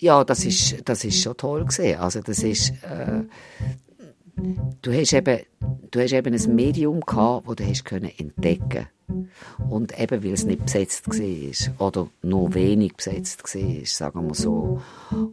Ja, 0.00 0.24
das 0.24 0.46
ist, 0.46 0.88
das 0.88 1.04
ist 1.04 1.20
schon 1.20 1.36
toll 1.36 1.66
gesehen. 1.66 2.00
Also 2.00 2.20
das 2.20 2.42
ist, 2.42 2.70
äh, 2.82 3.22
du 4.80 4.92
hast 4.92 5.12
eben, 5.12 5.40
du 5.90 6.00
hast 6.00 6.12
eben 6.12 6.34
ein 6.34 6.54
Medium 6.54 7.00
gehabt, 7.00 7.46
wo 7.46 7.54
du 7.54 7.66
hast 7.66 7.84
können 7.84 8.10
entdecken 8.16 8.86
und 9.68 9.98
eben 10.00 10.24
weil 10.24 10.32
es 10.32 10.44
nicht 10.44 10.64
besetzt 10.64 11.06
war 11.06 11.88
oder 11.88 12.08
nur 12.22 12.54
wenig 12.54 12.96
besetzt 12.96 13.42
war, 13.42 13.86
sagen 13.86 14.28
wir 14.28 14.34
so. 14.34 14.80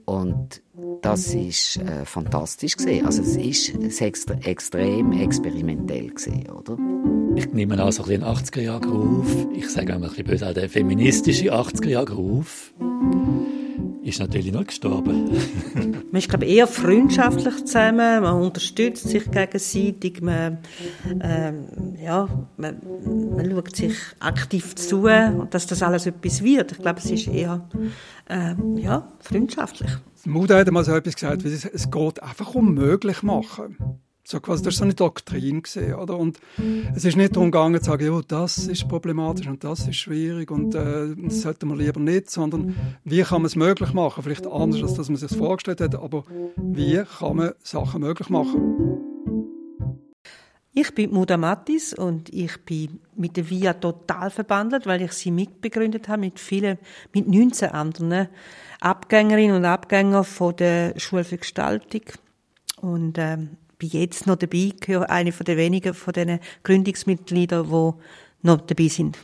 Und 0.05 0.61
das 1.01 1.33
ist 1.33 1.77
äh, 1.77 2.05
fantastisch 2.05 2.75
gesehen. 2.75 3.05
Also 3.05 3.21
es 3.21 3.37
es 3.37 4.01
extra, 4.01 4.35
extrem 4.35 5.11
experimentell 5.13 6.09
gesehen, 6.09 6.49
oder? 6.49 6.77
Ich 7.35 7.53
nehme 7.53 7.81
an 7.81 7.91
so 7.91 8.03
ein 8.03 8.09
bisschen 8.09 8.23
80er 8.23 8.61
Jahre 8.61 8.87
Ruf. 8.87 9.47
Ich 9.53 9.69
sage 9.69 9.93
einmal 9.93 10.09
ein 10.09 10.15
bisschen 10.15 10.25
böse, 10.25 10.53
der 10.53 10.69
feministische 10.69 11.53
80er 11.53 11.89
Jahre 11.89 12.13
Ruf 12.13 12.73
ist 14.07 14.19
natürlich 14.19 14.53
noch 14.53 14.65
gestorben. 14.65 15.31
man 16.11 16.19
ist 16.19 16.29
glaube 16.29 16.45
eher 16.45 16.65
freundschaftlich 16.67 17.65
zusammen, 17.65 18.23
man 18.23 18.41
unterstützt 18.41 19.07
sich 19.09 19.29
gegenseitig, 19.29 20.21
man, 20.21 20.59
ähm, 21.21 21.65
ja, 22.01 22.27
man, 22.55 22.77
man 23.35 23.51
schaut 23.51 23.75
sich 23.75 23.95
aktiv 24.19 24.75
zu, 24.75 25.07
dass 25.49 25.67
das 25.67 25.83
alles 25.83 26.05
etwas 26.05 26.41
wird. 26.43 26.71
Ich 26.71 26.77
glaube, 26.79 26.99
es 26.99 27.11
ist 27.11 27.27
eher 27.27 27.67
ähm, 28.29 28.77
ja, 28.77 29.11
freundschaftlich. 29.19 29.91
Muda 30.25 30.57
hat 30.57 30.71
mal 30.71 30.83
so 30.83 30.93
etwas 30.93 31.15
gesagt, 31.15 31.43
wie 31.43 31.49
es 31.49 31.91
geht 31.91 32.23
einfach 32.23 32.55
um 32.55 32.73
möglich 32.73 33.23
machen. 33.23 33.77
So 34.29 34.41
quasi, 34.41 34.61
das 34.61 34.73
war 34.73 34.79
so 34.79 34.83
eine 34.83 34.93
Doktrin. 34.93 35.63
Gewesen, 35.63 35.93
oder? 35.93 36.17
Und 36.17 36.37
es 36.93 37.05
ist 37.05 37.15
nicht 37.15 37.33
darum 37.33 37.49
gegangen, 37.49 37.79
zu 37.79 37.91
sagen, 37.91 38.13
ja, 38.13 38.19
das 38.27 38.67
ist 38.67 38.89
problematisch 38.89 39.47
und 39.47 39.63
das 39.63 39.87
ist 39.87 39.95
schwierig 39.95 40.51
und 40.51 40.75
äh, 40.75 41.15
das 41.15 41.43
sollte 41.43 41.65
man 41.65 41.77
lieber 41.77 42.01
nicht, 42.01 42.29
sondern 42.29 42.75
wie 43.05 43.21
kann 43.21 43.41
man 43.41 43.45
es 43.45 43.55
möglich 43.55 43.93
machen? 43.93 44.21
Vielleicht 44.23 44.45
anders, 44.45 44.99
als 44.99 45.07
man 45.07 45.15
sich 45.15 45.31
vorgestellt 45.31 45.79
hat, 45.79 45.95
aber 45.95 46.25
wie 46.57 47.01
kann 47.19 47.37
man 47.37 47.51
Sachen 47.63 48.01
möglich 48.01 48.29
machen? 48.29 48.97
Ich 50.73 50.93
bin 50.93 51.13
Muda 51.13 51.37
Mattis 51.37 51.93
und 51.93 52.27
ich 52.33 52.65
bin 52.65 52.99
mit 53.15 53.37
der 53.37 53.49
VIA 53.49 53.75
total 53.75 54.29
verbandelt, 54.29 54.85
weil 54.87 55.03
ich 55.03 55.13
sie 55.13 55.31
mitbegründet 55.31 56.09
habe 56.09 56.19
mit 56.19 56.37
vielen, 56.37 56.77
mit 57.13 57.29
19 57.29 57.69
anderen 57.69 58.27
Abgängerinnen 58.81 59.55
und 59.55 59.63
Abgängern 59.63 60.25
von 60.25 60.53
der 60.57 60.99
Schule 60.99 61.23
für 61.23 61.37
Gestaltung. 61.37 62.01
Und 62.81 63.17
ähm, 63.17 63.51
bin 63.77 63.89
jetzt 63.89 64.27
noch 64.27 64.35
dabei, 64.35 64.73
gehöre 64.79 65.09
eine 65.09 65.31
von 65.31 65.45
den 65.45 65.57
wenigen 65.57 65.93
von 65.93 66.13
diesen 66.13 66.39
Gründungsmitgliedern, 66.63 67.67
die 67.67 67.93
noch 68.41 68.61
dabei 68.61 68.87
sind. 68.87 69.17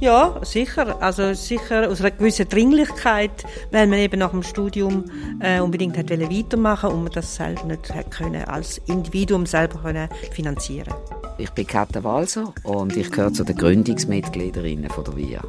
Ja, 0.00 0.40
sicher. 0.42 1.00
Also 1.02 1.34
sicher 1.34 1.90
aus 1.90 2.00
einer 2.00 2.10
gewissen 2.10 2.48
Dringlichkeit, 2.48 3.44
weil 3.70 3.86
man 3.86 3.98
eben 3.98 4.18
nach 4.18 4.30
dem 4.30 4.42
Studium 4.42 5.04
äh, 5.40 5.60
unbedingt 5.60 5.98
hat 5.98 6.10
weitermachen 6.10 6.90
und 6.90 7.02
man 7.02 7.12
das 7.12 7.36
selber 7.36 7.64
nicht 7.64 7.92
hat 7.92 8.10
können, 8.10 8.44
als 8.44 8.78
Individuum 8.86 9.44
selber 9.44 9.82
können 9.82 10.08
finanzieren 10.32 10.94
Ich 11.36 11.50
bin 11.50 11.66
Katta 11.66 12.02
Walser 12.02 12.54
und 12.64 12.96
ich 12.96 13.10
gehöre 13.10 13.32
zu 13.34 13.44
den 13.44 13.56
Gründungsmitgliederinnen 13.56 14.88
von 14.88 15.04
der 15.04 15.16
VIA. 15.16 15.42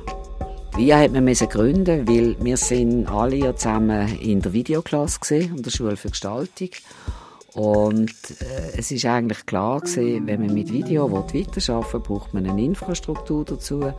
Wie 0.78 0.94
hat 0.94 1.12
man 1.12 1.26
gründen 1.26 2.08
weil 2.08 2.36
wir 2.40 2.58
sind 2.58 3.08
alle 3.08 3.36
ja 3.36 3.56
zusammen 3.56 4.08
in 4.20 4.42
der 4.42 4.54
Videoklasse 4.54 5.20
gesehen, 5.20 5.52
an 5.56 5.64
der 5.64 5.72
Schule 5.72 5.98
für 5.98 6.10
Gestaltung. 6.10 6.70
Und 7.54 8.10
äh, 8.40 8.78
es 8.78 8.92
ist 8.92 9.06
eigentlich 9.06 9.46
klar 9.46 9.82
gewesen, 9.82 10.26
wenn 10.26 10.46
man 10.46 10.54
mit 10.54 10.72
Video 10.72 11.12
weiterarbeiten 11.12 11.94
will, 11.94 12.00
braucht 12.00 12.34
man 12.34 12.48
eine 12.48 12.64
Infrastruktur 12.64 13.44
dazu. 13.44 13.92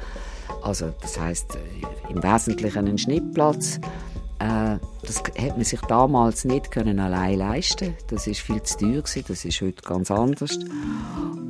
Also 0.62 0.94
das 1.02 1.20
heißt 1.20 1.56
äh, 1.56 2.12
im 2.12 2.22
Wesentlichen 2.22 2.78
einen 2.78 2.96
Schnittplatz. 2.96 3.78
Äh, 4.38 4.78
das 5.02 5.18
hat 5.38 5.56
man 5.56 5.64
sich 5.64 5.80
damals 5.82 6.46
nicht 6.46 6.70
können 6.70 6.98
allein 6.98 7.38
leisten. 7.38 7.94
Das 8.08 8.26
ist 8.26 8.40
viel 8.40 8.62
zu 8.62 8.78
teuer 8.78 9.02
gewesen. 9.02 9.24
Das 9.28 9.44
ist 9.44 9.60
heute 9.60 9.82
ganz 9.82 10.10
anders. 10.10 10.58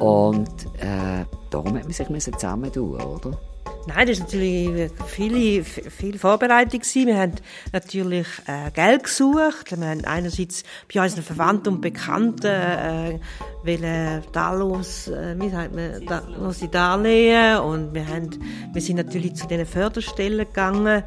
Und 0.00 0.48
äh, 0.78 1.24
darum 1.50 1.76
hat 1.78 1.84
man 1.84 2.20
sich 2.20 2.36
zusammen 2.36 2.72
tun, 2.72 3.00
oder? 3.00 3.38
Nein, 3.86 4.06
das 4.06 4.20
war 4.20 4.26
natürlich 4.26 4.92
viel, 5.08 5.64
viel 5.64 6.18
Vorbereitung. 6.18 6.80
Wir 6.82 7.18
haben 7.18 7.32
natürlich 7.72 8.28
äh, 8.46 8.70
Geld 8.70 9.04
gesucht. 9.04 9.76
Wir 9.76 9.88
haben 9.88 10.04
einerseits 10.04 10.62
bei 10.92 11.02
unseren 11.02 11.24
Verwandten 11.24 11.74
und 11.74 11.80
Bekannten 11.80 12.46
äh, 12.46 13.18
wollen 13.64 14.22
Darlos, 14.30 15.08
äh, 15.08 15.34
wie 15.38 15.50
sagt 15.50 15.74
man, 15.74 16.06
darlose 16.06 16.68
Darlehen 16.68 17.58
und 17.58 17.92
wir, 17.92 18.06
haben, 18.06 18.30
wir 18.72 18.80
sind 18.80 18.96
natürlich 18.96 19.34
zu 19.34 19.48
diesen 19.48 19.66
Förderstellen 19.66 20.46
gegangen 20.46 21.02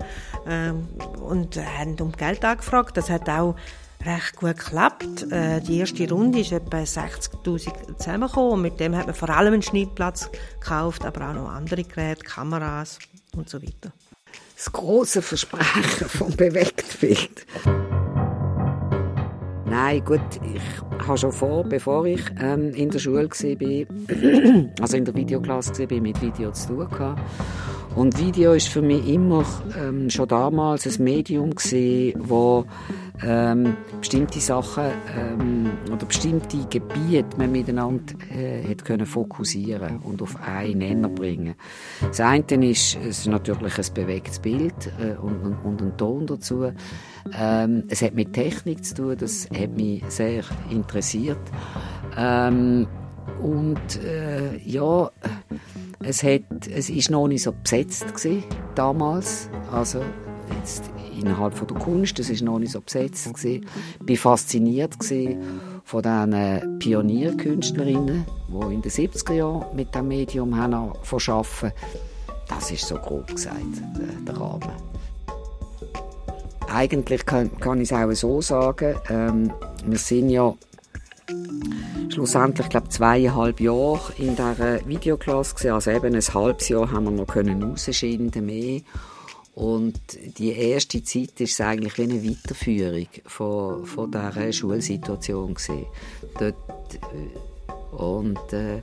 äh, 0.45 0.71
und 1.21 1.57
haben 1.57 1.95
um 2.01 2.11
Geld 2.11 2.43
angefragt. 2.43 2.97
Das 2.97 3.09
hat 3.09 3.29
auch 3.29 3.55
recht 4.03 4.35
gut 4.35 4.57
geklappt. 4.57 5.31
Äh, 5.31 5.61
die 5.61 5.79
erste 5.79 6.09
Runde 6.09 6.39
ist 6.39 6.51
etwa 6.51 6.77
60.000 6.77 7.97
zusammengekommen 7.97 8.61
mit 8.61 8.79
dem 8.79 8.95
hat 8.95 9.05
man 9.05 9.15
vor 9.15 9.29
allem 9.29 9.53
einen 9.53 9.61
Schnittplatz 9.61 10.29
gekauft, 10.59 11.05
aber 11.05 11.29
auch 11.29 11.33
noch 11.33 11.49
andere 11.49 11.83
Geräte, 11.83 12.23
Kameras 12.23 12.99
und 13.35 13.49
so 13.49 13.61
weiter. 13.61 13.91
Das 14.55 14.71
große 14.71 15.21
Versprechen 15.21 16.07
vom 16.07 16.35
Bewegtbild. 16.35 17.45
Nein, 19.65 20.05
gut, 20.05 20.21
ich 20.41 21.05
habe 21.05 21.17
schon 21.17 21.31
vor, 21.31 21.63
bevor 21.65 22.05
ich 22.05 22.21
ähm, 22.39 22.73
in 22.73 22.89
der 22.89 22.99
Schule 22.99 23.29
war, 23.29 24.71
also 24.81 24.97
in 24.97 25.05
der 25.05 25.13
Videoklasse 25.13 25.89
war, 25.89 26.01
mit 26.01 26.21
Video 26.21 26.51
zu 26.51 26.67
tun 26.67 26.89
gehabt. 26.89 27.21
Und 27.95 28.19
Video 28.19 28.51
ist 28.51 28.67
für 28.67 28.81
mich 28.81 29.07
immer 29.07 29.45
ähm, 29.79 30.09
schon 30.09 30.27
damals 30.27 30.85
ein 30.85 31.01
Medium 31.01 31.55
gewesen, 31.55 32.13
wo 32.27 32.65
ähm, 33.23 33.77
bestimmte 34.01 34.41
Sachen 34.41 34.83
ähm, 35.17 35.69
oder 35.89 36.05
bestimmte 36.05 36.57
Gebiete 36.69 37.37
man 37.37 37.53
miteinander 37.53 38.13
äh, 38.29 38.63
hat 38.69 38.83
können 38.83 39.05
fokussieren 39.05 39.99
und 39.99 40.21
auf 40.21 40.35
einen 40.45 40.79
Nenner 40.79 41.07
bringen. 41.07 41.55
Das 42.01 42.19
eine 42.19 42.43
ist, 42.69 42.97
es 42.97 43.19
ist 43.19 43.27
natürlich 43.27 43.77
ein 43.77 43.93
bewegtes 43.93 44.39
Bild 44.39 44.91
äh, 44.99 45.15
und, 45.17 45.41
und, 45.41 45.55
und 45.63 45.81
ein 45.81 45.97
Ton 45.97 46.27
dazu. 46.27 46.71
Ähm, 47.33 47.83
es 47.87 48.01
hat 48.01 48.13
mit 48.13 48.33
Technik 48.33 48.83
zu 48.83 48.95
tun, 48.95 49.15
das 49.17 49.47
hat 49.57 49.71
mich 49.71 50.03
sehr 50.09 50.43
interessiert. 50.69 51.39
Ähm, 52.17 52.87
und 53.41 54.03
äh, 54.03 54.57
ja, 54.57 55.11
es, 56.03 56.23
hat, 56.23 56.67
es 56.69 56.89
ist 56.89 57.09
noch 57.09 57.27
nicht 57.27 57.43
so 57.43 57.51
besetzt 57.51 58.07
gewesen, 58.15 58.43
damals. 58.75 59.49
Also 59.71 60.01
jetzt 60.59 60.83
innerhalb 61.19 61.53
von 61.53 61.67
der 61.67 61.77
Kunst, 61.77 62.19
das 62.19 62.29
ist 62.29 62.41
noch 62.41 62.59
nicht 62.59 62.71
so 62.71 62.81
besetzt 62.81 63.33
gewesen. 63.33 63.65
Ich 64.05 64.23
war 64.23 64.37
fasziniert 64.37 64.99
gewesen 64.99 65.41
von 65.83 66.01
diesen 66.01 66.79
Pionierkünstlerinnen, 66.79 68.25
die 68.47 68.73
in 68.73 68.81
den 68.81 68.91
70er 68.91 69.33
Jahren 69.33 69.75
mit 69.75 69.93
dem 69.93 70.07
Medium 70.07 70.55
haben 70.57 70.93
verschaffen. 71.03 71.71
Das 72.47 72.71
ist 72.71 72.87
so 72.87 72.95
grob 72.95 73.27
gesagt 73.27 73.59
der 74.27 74.37
Rahmen. 74.37 74.71
Eigentlich 76.71 77.25
kann, 77.25 77.55
kann 77.59 77.79
ich 77.79 77.91
es 77.91 77.93
auch 77.93 78.11
so 78.11 78.41
sagen. 78.41 78.95
Ähm, 79.09 79.53
wir 79.85 79.97
sind 79.97 80.29
ja 80.29 80.53
schlussendlich, 82.09 82.69
glaube 82.69 82.89
zweieinhalb 82.89 83.59
Jahre 83.59 84.13
in 84.17 84.35
dieser 84.35 84.87
Videoklasse. 84.87 85.73
Also 85.73 85.91
eben 85.91 86.15
ein 86.15 86.21
halbes 86.21 86.69
Jahr 86.69 86.91
haben 86.91 87.05
wir 87.05 87.11
noch 87.11 87.27
können 87.27 87.63
rausschinden 87.63 88.45
mehr. 88.45 88.81
Und 89.55 89.99
die 90.37 90.51
erste 90.51 91.01
Zeit 91.03 91.39
ist 91.39 91.61
eigentlich 91.61 91.97
wie 91.97 92.03
eine 92.03 92.23
Weiterführung 92.23 93.07
von, 93.25 93.85
von 93.85 94.11
dieser 94.11 94.51
Schulsituation. 94.51 95.55
Dort, 96.37 96.55
äh, 96.95 97.95
und 97.95 98.51
äh, 98.51 98.81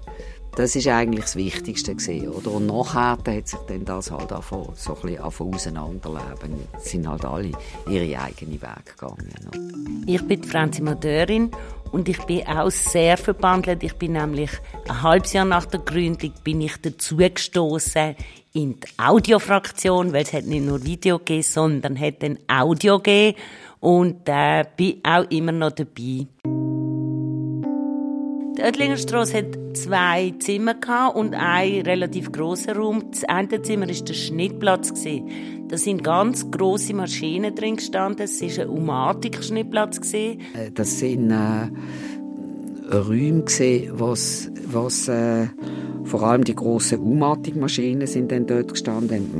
das 0.57 0.77
ist 0.77 0.89
eigentlich 0.89 1.25
das 1.25 1.37
Wichtigste 1.37 1.95
gewesen, 1.95 2.29
oder? 2.29 2.53
Und 2.53 2.67
nachher 2.67 3.17
hat 3.19 3.49
sich 3.49 3.59
dann 3.69 3.85
das 3.85 4.11
halt 4.11 4.33
auch 4.33 4.45
so 4.75 4.95
ein 4.95 5.01
bisschen 5.03 5.21
auseinanderleben. 5.21 6.55
Es 6.77 6.91
sind 6.91 7.09
halt 7.09 7.25
alle 7.25 7.53
ihre 7.89 8.21
eigenen 8.21 8.61
Wege 8.61 8.83
gegangen. 8.99 10.05
Ich 10.07 10.27
bin 10.27 10.43
Franzi 10.43 10.83
Madeurin 10.83 11.51
und 11.93 12.09
ich 12.09 12.19
bin 12.25 12.47
auch 12.47 12.71
sehr 12.71 13.17
verbandelt. 13.17 13.83
Ich 13.83 13.95
bin 13.95 14.13
nämlich 14.13 14.51
ein 14.89 15.03
halbes 15.03 15.35
Jahr 15.35 15.45
nach 15.45 15.67
der 15.67 15.81
Gründung 15.81 16.33
bin 16.43 16.63
ich 16.63 16.77
dazu 16.81 17.17
gestoßen 17.19 18.17
in 18.55 18.81
die 18.81 18.89
Audiofraktion, 18.99 20.13
weil 20.13 20.23
es 20.23 20.33
hat 20.33 20.45
nicht 20.45 20.65
nur 20.65 20.83
Video 20.83 21.19
gegeben, 21.19 21.43
sondern 21.43 22.01
hat 22.01 22.25
ein 22.25 22.39
Audio 22.49 22.99
gegeben 22.99 23.39
und 23.81 24.29
äh, 24.29 24.65
bin 24.77 25.01
auch 25.05 25.31
immer 25.31 25.53
noch 25.53 25.73
dabei. 25.73 26.27
Die 28.57 28.63
Oettlingerstrasse 28.63 29.39
hat 29.39 29.77
zwei 29.77 30.35
Zimmer 30.39 30.77
und 31.15 31.35
einen 31.35 31.87
relativ 31.87 32.31
grossen 32.33 32.77
Raum. 32.77 33.05
Das 33.11 33.25
eine 33.25 33.63
Zimmer 33.63 33.89
war 33.89 33.95
der 33.95 34.13
Schnittplatz. 34.13 34.93
Da 35.69 35.79
sind 35.79 36.05
ganz 36.05 36.51
grosse 36.51 36.93
Maschinen 36.93 37.55
drin 37.55 37.77
gestanden. 37.77 38.25
Es 38.25 38.43
war 38.43 38.65
ein 38.65 38.69
Umatik-Schnittplatz. 38.69 40.13
Äh, 40.13 40.37
das 40.75 40.99
sind 40.99 41.31
äh, 41.31 41.71
Räume, 42.95 43.45
was, 43.93 44.51
was 44.67 45.09
äh, 45.09 45.47
vor 46.05 46.23
allem 46.23 46.45
die 46.45 46.55
grossen 46.55 46.99
Umatik-Maschinen 46.99 48.07
dort 48.47 48.69
gestanden. 48.69 49.31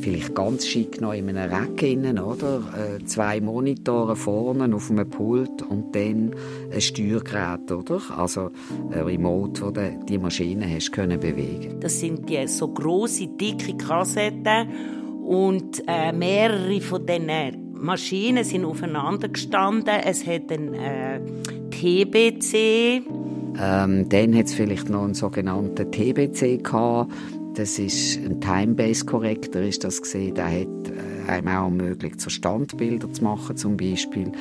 Äh, 0.00 0.02
vielleicht 0.02 0.34
ganz 0.34 0.66
schick 0.66 1.00
noch 1.00 1.12
in 1.12 1.28
einem 1.28 1.50
Rack 1.50 1.82
innen, 1.82 2.18
oder? 2.18 2.62
Äh, 2.76 3.04
zwei 3.04 3.40
Monitore 3.40 4.16
vorne 4.16 4.74
auf 4.74 4.90
einem 4.90 5.08
Pult 5.08 5.62
und 5.62 5.94
dann 5.94 6.34
ein 6.72 6.80
Steuergerät, 6.80 7.70
oder? 7.70 8.00
Also 8.16 8.50
ein 8.92 9.00
Remote, 9.00 9.62
wo 9.62 9.70
du 9.70 9.98
die 10.08 10.18
Maschine 10.18 10.66
hast 10.68 10.92
können 10.92 11.20
bewegen. 11.20 11.80
Das 11.80 12.00
sind 12.00 12.28
die 12.28 12.46
so 12.46 12.68
große 12.68 13.28
dicke 13.28 13.76
Kassetten 13.76 14.68
und 15.24 15.82
äh, 15.86 16.12
mehrere 16.12 16.80
von 16.80 17.06
diesen 17.06 17.72
Maschinen 17.74 18.44
sind 18.44 18.64
aufeinander 18.64 19.28
gestanden. 19.28 19.94
Es 20.04 20.26
hat 20.26 20.50
ein 20.50 20.74
äh, 20.74 21.20
TBC. 21.70 23.02
Ähm, 23.58 24.08
dann 24.08 24.36
hat 24.36 24.46
es 24.46 24.54
vielleicht 24.54 24.88
noch 24.90 25.04
einen 25.04 25.14
sogenannten 25.14 25.90
TBC 25.90 26.62
gehabt. 26.62 27.12
Das 27.60 27.78
ist 27.78 28.16
ein 28.16 28.40
Time-Base-Korrektor, 28.40 29.60
ist 29.60 29.84
das 29.84 30.00
gesehen. 30.00 30.34
Der 30.34 30.46
hat 30.46 30.88
äh, 31.26 31.30
einem 31.30 31.48
auch 31.48 31.64
ermöglicht, 31.64 32.18
so 32.18 32.30
Standbilder 32.30 33.12
zu 33.12 33.22
machen, 33.22 33.54
zum 33.54 33.76
Beispiel. 33.76 34.32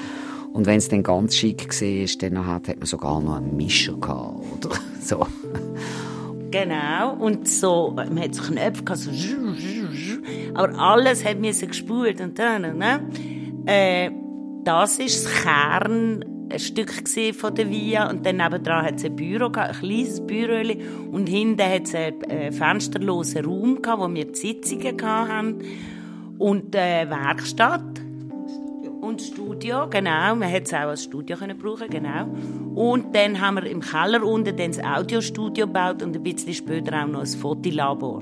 Und 0.54 0.66
wenn 0.66 0.77
es 0.77 0.88
dann 0.88 1.04
ganz 1.04 1.36
schick 1.36 1.68
war, 1.68 2.30
dann 2.30 2.48
hat, 2.48 2.69
hat 2.69 2.77
man 2.77 2.86
sogar 2.86 3.19
noch 3.19 3.36
einen 3.36 3.57
Mischer 3.57 3.98
gehabt, 3.98 4.66
oder 4.66 4.77
so. 5.01 5.27
Genau. 6.50 7.18
Und 7.19 7.45
so, 7.45 7.92
man 7.94 8.21
hat 8.21 8.36
so 8.36 8.42
Knöpfe 8.44 8.83
gehabt, 8.86 9.01
so, 9.01 9.12
aber 10.54 10.80
alles 10.80 11.25
hat 11.25 11.39
mir 11.39 11.51
gespult 11.51 12.21
und 12.21 12.39
dann, 12.39 12.77
ne? 12.77 13.01
Äh, 13.66 14.12
das 14.63 14.98
ist 14.98 15.25
das 15.25 15.44
Kern 15.44 16.24
ein 16.51 16.60
Stück 16.60 16.92
von 17.36 17.56
der 17.56 17.69
Via 17.69 18.10
und 18.10 18.25
dann 18.25 18.38
nebenan 18.38 18.86
hat 18.86 18.96
es 18.96 19.06
ein 19.06 19.16
Büro 19.16 19.48
ein 19.48 19.72
kleines 19.72 20.25
Büro 20.25 20.74
und 21.12 21.28
hinten 21.28 21.62
hat 21.62 21.84
es 21.84 21.96
einen 21.96 22.22
äh, 22.24 22.51
fensterlosen 22.51 23.46
Raum 23.46 23.80
wo 23.84 24.13
wir 24.13 24.25
die 24.25 24.36
Sitzungen 24.36 25.01
hatten 25.01 25.62
und 26.38 26.75
eine 26.75 27.10
Werkstatt 27.10 28.01
und 29.01 29.22
Studio, 29.22 29.88
genau, 29.90 30.36
man 30.36 30.50
hätte 30.50 30.66
es 30.66 30.74
auch 30.74 30.90
als 30.90 31.04
Studio 31.04 31.38
brauchen, 31.57 31.90
genau. 31.90 32.28
Und 32.75 33.16
dann 33.16 33.40
haben 33.40 33.56
wir 33.56 33.66
im 33.66 33.81
Keller 33.81 34.24
unten 34.24 34.56
das 34.56 34.84
Audiostudio 34.84 35.68
gebaut 35.68 36.04
und 36.04 36.16
ein 36.16 36.24
bisschen 36.24 36.54
später 36.54 37.04
auch 37.04 37.07
noch 37.07 37.22
ein 37.22 37.28
Fotolabor. 37.28 38.22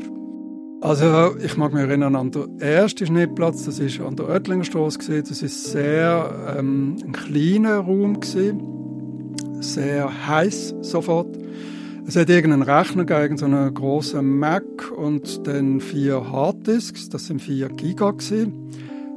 Also 0.79 1.35
ich 1.43 1.57
mag 1.57 1.73
mich 1.73 1.81
erinnern 1.81 2.15
an 2.15 2.29
den 2.29 2.59
ersten 2.61 3.07
Schnittplatz, 3.07 3.65
das 3.65 3.79
ist 3.79 3.99
an 3.99 4.15
der 4.15 4.29
Oettlingerstraße. 4.29 5.23
Das 5.23 5.41
ist 5.41 5.71
sehr 5.71 6.55
ähm, 6.57 6.95
ein 7.03 7.11
kleiner 7.13 7.79
Raum 7.79 8.19
gewesen, 8.19 9.33
sehr 9.59 10.27
heiß 10.27 10.75
sofort. 10.81 11.35
Es 12.05 12.15
hat 12.15 12.29
irgendeinen 12.29 12.61
Rechner 12.61 13.05
gegeben, 13.05 13.37
so 13.37 13.45
einen 13.45 13.73
großen 13.73 14.37
Mac 14.39 14.91
und 14.95 15.45
dann 15.47 15.81
vier 15.81 16.31
Harddisks. 16.31 17.09
Das 17.09 17.25
sind 17.25 17.41
vier 17.41 17.69
Giga 17.69 18.11
gewesen. 18.11 18.69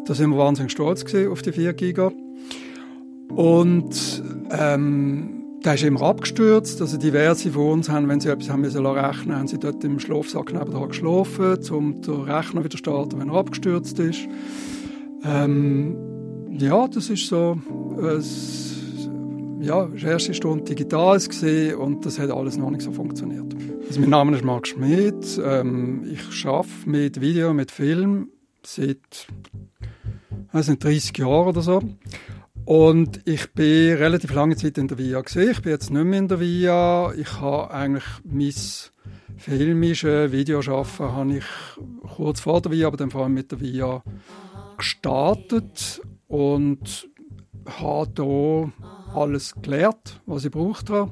Da 0.07 0.15
sind 0.15 0.31
wir 0.31 0.39
wahnsinnig 0.39 0.73
stolz 0.73 1.05
auf 1.15 1.43
die 1.43 1.53
vier 1.53 1.75
Giga. 1.75 2.11
Und 3.29 4.25
ähm, 4.51 5.40
der 5.65 5.75
ist 5.75 5.83
immer 5.83 6.03
abgestürzt. 6.03 6.81
Also 6.81 6.97
diverse 6.97 7.51
von 7.51 7.73
uns 7.73 7.89
haben, 7.89 8.09
wenn 8.09 8.21
sie 8.21 8.29
etwas 8.29 8.51
haben 8.51 8.63
müssen 8.63 8.85
rechnen, 8.85 9.37
haben 9.37 9.49
sie 9.49 9.59
dort 9.59 9.85
im 9.85 9.99
Schlafsack 9.99 10.53
nebenan 10.53 10.89
geschlafen, 10.89 11.59
um 11.71 12.01
den 12.01 12.15
Rechner 12.23 12.61
wieder 12.61 12.71
zu 12.71 12.79
starten, 12.79 13.21
wenn 13.21 13.29
er 13.29 13.35
abgestürzt 13.37 13.99
ist. 13.99 14.21
Ähm, 15.25 15.97
ja, 16.59 16.89
das 16.89 17.11
ist 17.11 17.27
so, 17.27 17.59
ein, 17.99 19.63
ja, 19.63 19.87
die 19.87 20.05
erste 20.05 20.33
Stunde 20.33 20.65
digital 20.65 21.21
und 21.79 22.07
das 22.07 22.19
hat 22.19 22.31
alles 22.31 22.57
noch 22.57 22.71
nicht 22.71 22.83
so 22.83 22.93
funktioniert. 22.93 23.55
Also 23.87 24.01
mein 24.01 24.11
Name 24.11 24.37
ist 24.37 24.45
Marc 24.45 24.67
Schmidt. 24.67 25.41
Ähm, 25.45 26.05
ich 26.11 26.47
arbeite 26.47 26.69
mit 26.87 27.21
Video, 27.21 27.53
mit 27.53 27.71
Film 27.71 28.29
seit, 28.65 29.27
nicht, 30.53 30.85
30 30.85 31.19
Jahren 31.19 31.49
oder 31.49 31.61
so. 31.61 31.81
Und 32.71 33.27
ich 33.27 33.53
bin 33.53 33.97
relativ 33.97 34.33
lange 34.33 34.55
Zeit 34.55 34.79
in 34.79 34.87
der 34.87 34.97
VIA 34.97 35.23
gesehen. 35.23 35.51
Ich 35.51 35.61
bin 35.61 35.73
jetzt 35.73 35.91
nicht 35.91 36.05
mehr 36.05 36.21
in 36.21 36.29
der 36.29 36.39
VIA. 36.39 37.13
Ich 37.17 37.41
habe 37.41 37.69
eigentlich 37.73 38.05
mein 38.23 38.55
filmische 39.39 40.31
Videoschaffen 40.31 41.11
habe 41.13 41.39
ich 41.39 41.45
kurz 42.15 42.39
vor 42.39 42.63
der 42.63 42.71
VIA, 42.71 42.87
aber 42.87 42.97
dann 42.97 43.11
vor 43.11 43.25
allem 43.25 43.35
mit 43.35 43.51
der 43.51 43.61
VIA 43.61 44.05
gestartet 44.79 46.01
und 46.29 47.09
habe 47.67 48.13
hier 48.23 48.73
alles 49.17 49.53
gelernt, 49.61 50.21
was 50.27 50.45
ich 50.45 50.53
braucht 50.53 50.91
habe. 50.91 51.11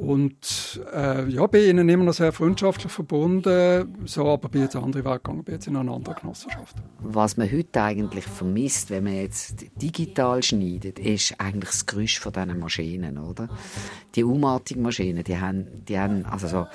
Und 0.00 0.80
äh, 0.94 1.28
ja, 1.28 1.46
bin 1.46 1.68
ihnen 1.68 1.88
immer 1.90 2.04
noch 2.04 2.14
sehr 2.14 2.32
freundschaftlich 2.32 2.90
verbunden, 2.90 3.98
so 4.06 4.26
aber 4.28 4.48
bin 4.48 4.62
jetzt 4.62 4.74
andere 4.74 5.04
Weg 5.04 5.22
gegangen, 5.22 5.44
bin 5.44 5.56
jetzt 5.56 5.66
in 5.66 5.76
einer 5.76 5.92
anderen 5.92 6.16
Genossenschaft. 6.18 6.74
Was 7.00 7.36
man 7.36 7.52
heute 7.52 7.82
eigentlich 7.82 8.24
vermisst, 8.24 8.88
wenn 8.88 9.04
man 9.04 9.16
jetzt 9.16 9.66
digital 9.76 10.42
schneidet, 10.42 10.98
ist 10.98 11.34
eigentlich 11.38 11.72
das 11.72 11.84
Geräusch 11.84 12.18
von 12.18 12.32
diesen 12.32 12.58
Maschinen, 12.58 13.18
oder? 13.18 13.50
Die 14.14 14.24
Umartigmaschinen, 14.24 15.22
die 15.22 15.38
haben, 15.38 15.66
die 15.86 15.98
haben 15.98 16.24
also 16.24 16.48
so, 16.48 16.66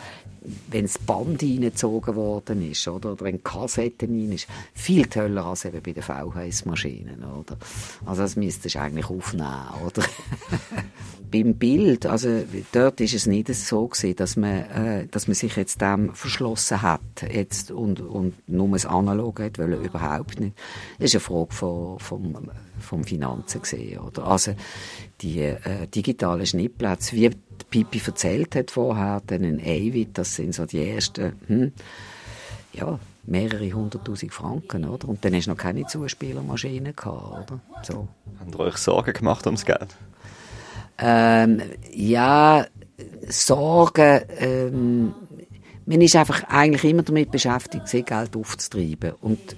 wenn 0.69 0.83
das 0.83 0.97
Band 0.97 1.41
reingezogen 1.41 2.15
worden 2.15 2.69
ist, 2.69 2.87
oder, 2.87 3.13
oder 3.13 3.25
wenn 3.25 3.43
Kassette 3.43 4.07
rein 4.07 4.31
ist, 4.31 4.47
viel 4.73 5.05
toller 5.05 5.45
als 5.45 5.65
eben 5.65 5.81
bei 5.81 5.93
den 5.93 6.03
VHS-Maschinen, 6.03 7.23
oder? 7.23 7.57
Also 8.05 8.21
das 8.21 8.35
müsstest 8.35 8.75
du 8.75 8.79
eigentlich 8.79 9.09
aufnehmen, 9.09 9.69
oder? 9.85 10.03
Beim 11.31 11.55
Bild, 11.55 12.05
also 12.05 12.43
dort 12.71 13.01
ist 13.01 13.13
es 13.13 13.25
nicht 13.25 13.53
so 13.53 13.87
gewesen, 13.87 14.15
dass 14.15 14.35
man, 14.37 14.69
äh, 14.69 15.07
dass 15.07 15.27
man 15.27 15.35
sich 15.35 15.55
jetzt 15.55 15.81
dem 15.81 16.13
verschlossen 16.13 16.81
hat, 16.81 17.01
jetzt 17.29 17.71
und, 17.71 17.99
und 17.99 18.35
nur 18.47 18.69
das 18.69 18.85
Analoge 18.85 19.45
hat 19.45 19.59
wollen, 19.59 19.83
überhaupt 19.83 20.39
nicht. 20.39 20.55
Das 20.99 21.13
ist 21.13 21.15
eine 21.15 21.21
Frage 21.21 21.53
von, 21.53 21.99
vom, 21.99 22.49
vom 22.79 23.03
Finanzen 23.03 23.61
gesehen, 23.61 23.99
oder? 23.99 24.25
Also 24.27 24.55
die 25.21 25.39
äh, 25.41 25.87
digitalen 25.93 26.45
Schnittplätze, 26.45 27.15
wie 27.15 27.31
Pipi 27.83 28.01
erzählt 28.05 28.55
hat 28.55 28.71
vorher, 28.71 29.21
dann 29.27 29.43
ein 29.43 29.59
Avid, 29.59 30.17
das 30.17 30.35
sind 30.35 30.55
so 30.55 30.65
die 30.65 30.87
ersten, 30.89 31.33
hm, 31.47 31.71
ja, 32.73 32.99
mehrere 33.23 33.71
hunderttausend 33.71 34.33
Franken, 34.33 34.85
oder? 34.85 35.09
Und 35.09 35.25
dann 35.25 35.33
hast 35.33 35.47
du 35.47 35.51
noch 35.51 35.57
keine 35.57 35.85
Zuspielermaschine 35.85 36.93
gehabt, 36.93 37.51
oder? 37.51 37.59
So. 37.81 38.07
Habt 38.39 38.55
ihr 38.55 38.59
euch 38.59 38.77
Sorgen 38.77 39.13
gemacht 39.13 39.45
ums 39.45 39.65
Geld? 39.65 39.95
Ähm, 40.97 41.61
ja, 41.91 42.65
Sorgen, 43.27 44.21
ähm, 44.37 45.13
man 45.85 46.01
ist 46.01 46.15
einfach 46.15 46.43
eigentlich 46.47 46.83
immer 46.83 47.03
damit 47.03 47.31
beschäftigt, 47.31 47.89
Geld 48.05 48.35
aufzutreiben. 48.35 49.13
Und 49.21 49.55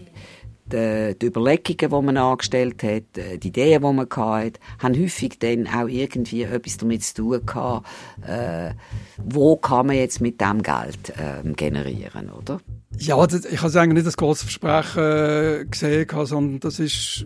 die, 0.72 1.16
die 1.20 1.26
Überlegungen, 1.28 1.78
die 1.92 2.06
man 2.06 2.18
angestellt 2.18 2.84
hat, 2.84 3.18
äh, 3.18 3.38
die 3.38 3.50
Ideen, 3.50 3.82
die 3.82 3.94
man 3.94 4.08
hatte, 4.10 4.60
haben 4.80 4.96
häufig 5.00 5.40
dann 5.40 5.68
auch 5.68 5.88
irgendwie 5.88 6.44
etwas 6.44 6.78
damit 6.78 7.04
zu 7.04 7.16
tun 7.16 7.46
gehabt, 7.46 7.88
äh, 8.28 8.72
wo 9.18 9.58
kann 9.58 9.88
man 9.88 9.96
jetzt 9.96 10.22
mit 10.22 10.42
dem 10.42 10.62
Geld 10.62 11.10
äh, 11.10 11.48
generieren, 11.54 12.30
oder? 12.32 12.60
Ja, 13.00 13.26
das, 13.28 13.46
ich 13.46 13.62
habe 13.62 13.80
eigentlich 13.80 13.96
nicht 13.96 14.08
das 14.08 14.18
große 14.18 14.46
Versprechen 14.46 15.04
äh, 15.04 15.66
gesehen, 15.70 16.08
sondern 16.26 16.60
das 16.60 16.80
ist, 16.80 17.26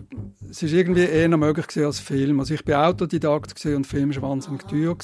es 0.50 0.64
ist 0.64 0.74
irgendwie 0.74 1.04
eher 1.06 1.30
möglich 1.30 1.68
gewesen 1.68 1.86
als 1.86 2.00
Film. 2.00 2.40
Also 2.40 2.54
ich 2.54 2.66
bin 2.66 2.76
Autodidakt 2.76 3.66
und 3.66 3.88
Film 3.88 4.16
war 4.16 4.30
wahnsinnig 4.30 4.64
teuer. 4.64 4.98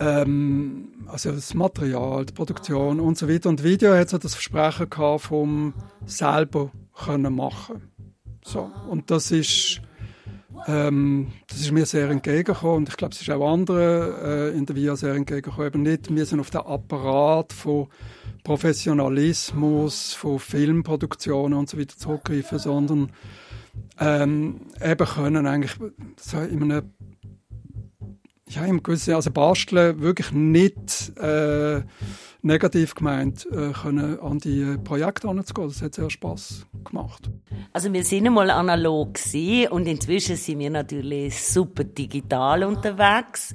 Ähm, 0.00 0.88
also 1.06 1.32
das 1.32 1.54
Material, 1.54 2.24
die 2.24 2.32
Produktion 2.32 3.00
und 3.00 3.18
so 3.18 3.28
weiter. 3.28 3.48
Und 3.48 3.62
Video 3.62 3.94
hat 3.94 4.08
so 4.08 4.18
das 4.18 4.34
Versprechen 4.34 4.88
gehabt 4.88 5.22
vom 5.22 5.74
selber 6.06 6.70
können 7.04 7.34
machen. 7.34 7.90
So 8.44 8.70
und 8.88 9.10
das 9.10 9.30
ist 9.30 9.82
ähm, 10.66 11.28
das 11.48 11.60
ist 11.60 11.72
mir 11.72 11.86
sehr 11.86 12.10
entgegengekommen 12.10 12.78
und 12.78 12.88
ich 12.88 12.96
glaube, 12.96 13.14
es 13.14 13.20
ist 13.20 13.30
auch 13.30 13.52
anderen 13.52 14.14
äh, 14.22 14.48
in 14.50 14.66
der 14.66 14.76
VIA 14.76 14.96
sehr 14.96 15.14
entgegengekommen. 15.14 15.66
Eben 15.66 15.82
nicht, 15.82 16.14
wir 16.14 16.26
sind 16.26 16.40
auf 16.40 16.50
den 16.50 16.60
Apparat 16.60 17.52
von 17.52 17.88
Professionalismus, 18.44 20.12
von 20.14 20.38
Filmproduktionen 20.38 21.58
und 21.58 21.68
so 21.68 21.78
weiter 21.78 21.96
zurückgreifen, 21.96 22.58
sondern 22.58 23.12
ähm, 23.98 24.60
eben 24.82 25.06
können 25.06 25.46
eigentlich 25.46 25.76
so 26.16 26.38
in 26.38 26.62
einem 26.62 26.90
ja, 28.48 28.64
im 28.64 28.82
gewissen, 28.82 29.14
also 29.14 29.30
basteln 29.30 30.00
wirklich 30.00 30.32
nicht 30.32 31.16
äh, 31.18 31.82
negativ 32.42 32.94
gemeint, 32.94 33.46
äh, 33.50 33.72
können 33.72 34.18
an 34.20 34.38
die 34.38 34.76
Projekte 34.82 35.28
heranzugehen. 35.28 35.68
Das 35.68 35.82
hat 35.82 35.94
sehr 35.94 36.10
Spass 36.10 36.66
gemacht. 36.84 37.30
Also 37.72 37.92
wir 37.92 38.04
sind 38.04 38.26
einmal 38.26 38.50
analog 38.50 39.18
und 39.70 39.86
inzwischen 39.86 40.36
sind 40.36 40.58
wir 40.58 40.70
natürlich 40.70 41.42
super 41.42 41.84
digital 41.84 42.64
unterwegs. 42.64 43.54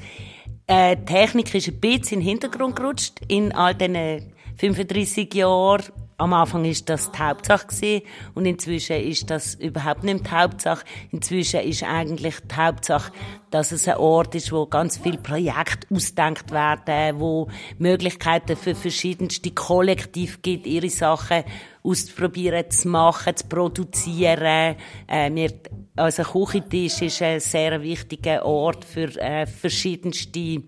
Äh, 0.68 0.98
die 0.98 1.06
Technik 1.06 1.54
ist 1.54 1.68
ein 1.68 1.80
bisschen 1.80 2.20
in 2.20 2.20
den 2.20 2.30
Hintergrund 2.30 2.76
gerutscht 2.76 3.22
in 3.28 3.52
all 3.52 3.76
diesen 3.76 4.34
35 4.58 5.34
Jahren 5.34 5.84
am 6.18 6.34
Anfang 6.34 6.64
ist 6.66 6.90
das 6.90 7.12
die 7.12 7.20
Hauptsache 7.20 7.68
gewesen, 7.68 8.06
und 8.36 8.46
inzwischen 8.46 8.96
ist 8.98 9.30
das 9.30 9.56
überhaupt 9.56 10.04
nicht 10.04 10.26
die 10.26 10.32
Hauptsache. 10.32 10.86
Inzwischen 11.12 11.62
ist 11.62 11.84
eigentlich 11.84 12.36
die 12.40 12.56
Hauptsache, 12.56 13.12
dass 13.52 13.72
es 13.72 13.88
ein 13.88 13.98
Ort 13.98 14.36
ist, 14.36 14.52
wo 14.52 14.66
ganz 14.66 14.98
viele 14.98 15.18
Projekte 15.18 15.88
ausdenkt 15.94 16.52
werden, 16.52 17.20
wo 17.20 17.50
Möglichkeiten 17.78 18.56
für 18.56 18.76
verschiedenste 18.76 19.52
Kollektiv 19.52 20.42
gibt, 20.42 20.68
ihre 20.68 20.90
Sachen 20.90 21.44
auszuprobieren, 21.84 22.70
zu 22.72 22.88
machen, 22.88 23.36
zu 23.36 23.48
produzieren. 23.48 24.76
Äh, 25.08 25.34
wir, 25.34 25.54
also 25.96 26.24
Küchentisch 26.24 27.02
ist 27.02 27.22
ein 27.22 27.40
sehr 27.40 27.82
wichtiger 27.82 28.46
Ort 28.46 28.86
für 28.86 29.16
äh, 29.22 29.46
verschiedenste 29.46 30.64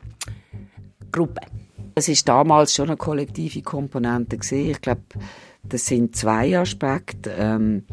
Gruppen. 1.12 1.67
Es 1.98 2.08
ist 2.08 2.30
damals 2.30 2.76
schon 2.76 2.90
eine 2.90 2.96
kollektive 2.96 3.64
Komponente 3.64 4.38
gesehen. 4.38 4.70
Ich 4.70 4.82
glaube, 4.82 5.02
das 5.64 5.88
sind 5.88 6.16
zwei 6.16 6.56
Aspekte. 6.56 7.34
Ähm, 7.36 7.86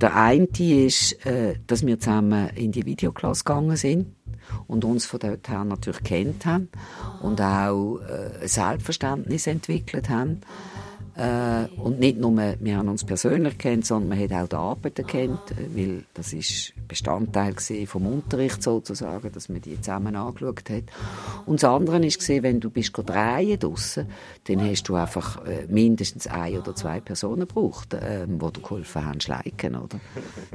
der 0.00 0.14
eine 0.14 0.46
ist, 0.56 1.26
äh, 1.26 1.56
dass 1.66 1.84
wir 1.84 1.98
zusammen 1.98 2.50
in 2.50 2.70
die 2.70 2.86
Videoklasse 2.86 3.42
gegangen 3.42 3.76
sind 3.76 4.06
und 4.66 4.84
uns 4.84 5.06
von 5.06 5.20
dort 5.20 5.48
her 5.48 5.64
natürlich 5.64 6.02
kennt 6.02 6.46
haben 6.46 6.68
und 7.22 7.40
auch 7.40 7.98
äh, 8.00 8.42
ein 8.42 8.48
Selbstverständnis 8.48 9.46
entwickelt 9.46 10.08
haben. 10.08 10.40
Äh, 11.16 11.66
und 11.76 12.00
nicht 12.00 12.18
nur, 12.18 12.36
wir 12.36 12.76
haben 12.76 12.88
uns 12.88 13.04
persönlich 13.04 13.56
kennt, 13.56 13.86
sondern 13.86 14.08
man 14.08 14.18
hat 14.18 14.32
auch 14.32 14.48
die 14.48 14.56
Arbeiten 14.56 15.06
kennt, 15.06 15.54
weil 15.72 16.04
das 16.12 16.32
ist 16.32 16.72
Bestandteil 16.88 17.54
vom 17.86 18.06
Unterricht 18.06 18.62
sozusagen, 18.62 19.30
dass 19.30 19.48
man 19.48 19.60
die 19.60 19.80
zusammen 19.80 20.16
angeschaut 20.16 20.68
hat. 20.70 20.84
Und 21.46 21.62
das 21.62 21.70
andere 21.70 22.04
ist 22.04 22.18
gesehen, 22.18 22.42
wenn 22.42 22.58
du 22.58 22.68
bist 22.68 22.92
drehen 22.96 23.58
draussen, 23.60 24.08
dann 24.44 24.68
hast 24.68 24.88
du 24.88 24.96
einfach 24.96 25.44
äh, 25.46 25.66
mindestens 25.68 26.26
ein 26.26 26.58
oder 26.58 26.74
zwei 26.74 26.98
Personen 26.98 27.46
gebraucht, 27.46 27.94
äh, 27.94 28.26
wo 28.28 28.50
du 28.50 28.60
geholfen 28.60 29.06
haben, 29.06 29.20
schleiken, 29.20 29.76
oder? 29.76 30.00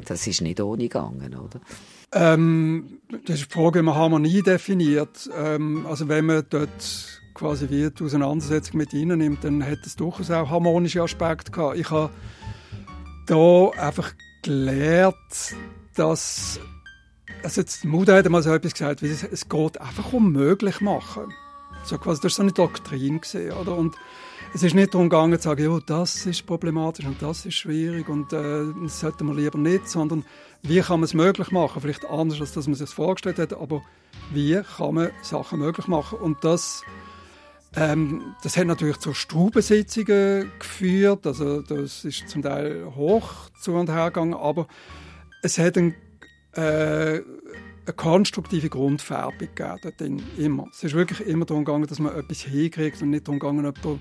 Das 0.06 0.27
ist 0.27 0.41
nicht 0.41 0.60
ohne 0.60 0.84
gegangen, 0.84 1.36
oder? 1.36 1.62
Ähm, 2.12 3.00
das 3.25 3.39
ist 3.39 3.50
die 3.50 3.53
Frage, 3.53 3.84
man 3.89 3.98
Harmonie 3.98 4.41
definiert. 4.41 5.29
Ähm, 5.36 5.86
also 5.88 6.08
wenn 6.08 6.25
man 6.25 6.46
dort 6.50 7.22
quasi 7.34 7.69
wie 7.69 7.89
die 7.89 8.03
Auseinandersetzung 8.03 8.77
mit 8.77 8.93
ihnen 8.93 9.19
nimmt, 9.19 9.43
dann 9.43 9.63
hat 9.63 9.79
es 9.86 9.96
durchaus 9.96 10.29
auch 10.31 10.50
harmonische 10.50 11.01
Aspekte 11.01 11.51
gehabt. 11.51 11.77
Ich 11.77 11.89
habe 11.89 12.12
da 13.25 13.69
einfach 13.77 14.13
gelernt, 14.43 15.15
dass 15.96 16.60
also 17.43 17.62
jetzt 17.62 17.86
Mutter 17.86 18.17
hat 18.17 18.27
mal 18.29 18.43
so 18.43 18.53
etwas 18.53 18.74
gesagt, 18.74 19.01
wie 19.01 19.08
es, 19.08 19.24
es 19.24 19.48
geht 19.48 19.79
einfach 19.79 20.12
um 20.12 20.31
möglich 20.31 20.81
machen. 20.81 21.34
So 21.84 21.98
quasi, 21.98 22.19
das 22.22 22.24
war 22.24 22.29
so 22.31 22.41
eine 22.41 22.51
Doktrin 22.51 23.22
gesehen, 23.22 23.53
oder? 23.53 23.77
Und 23.77 23.96
es 24.53 24.63
ist 24.63 24.75
nicht 24.75 24.93
darum 24.93 25.10
gegangen 25.10 25.39
zu 25.39 25.48
sagen, 25.48 25.63
ja, 25.63 25.79
das 25.86 26.25
ist 26.25 26.46
problematisch 26.46 27.05
und 27.05 27.22
das 27.22 27.46
ist 27.46 27.55
schwierig 27.55 28.10
und 28.10 28.34
äh, 28.34 28.65
das 28.84 29.00
sollten 29.00 29.27
wir 29.27 29.36
lieber 29.36 29.58
nicht, 29.58 29.88
sondern 29.88 30.25
wie 30.62 30.82
kann 30.82 31.00
man 31.00 31.06
es 31.06 31.13
möglich 31.13 31.51
machen? 31.51 31.82
Vielleicht 31.82 32.06
anders, 32.06 32.42
als 32.42 32.54
dass 32.54 32.68
man 32.68 32.75
sich 32.75 32.89
vorgestellt 32.89 33.39
hat, 33.39 33.54
aber 33.54 33.82
wie 34.34 34.62
kann 34.78 34.96
man 34.96 35.12
Sachen 35.22 35.60
möglich 35.60 35.88
machen? 35.88 36.20
Und 36.20 36.44
das 36.44 36.84
ähm, 37.75 38.36
das 38.42 38.58
hat 38.58 38.66
natürlich 38.66 38.98
zu 38.98 39.13
Straubensitzungen 39.13 40.51
geführt, 40.58 41.28
also 41.28 41.62
das 41.62 42.04
ist 42.04 42.28
zum 42.28 42.42
Teil 42.42 42.96
hoch 42.96 43.50
zu 43.62 43.74
und 43.74 43.92
her 43.92 44.06
gegangen, 44.06 44.34
aber 44.34 44.68
es 45.44 45.60
hat 45.60 45.78
ein, 45.78 45.94
äh, 46.54 47.22
eine 47.22 47.96
konstruktive 47.96 48.70
Grundfärbung 48.70 49.50
gegeben, 49.54 50.24
immer. 50.38 50.66
Es 50.72 50.84
ist 50.84 50.96
wirklich 50.96 51.22
immer 51.28 51.46
darum 51.46 51.63
gegangen, 51.63 51.86
dass 51.86 52.00
man 52.00 52.16
etwas 52.16 52.42
hinkriegt 52.42 53.01
und 53.04 53.12
nicht 53.12 53.28
darum 53.28 53.39
gegangen, 53.39 53.60
jemanden 53.60 54.00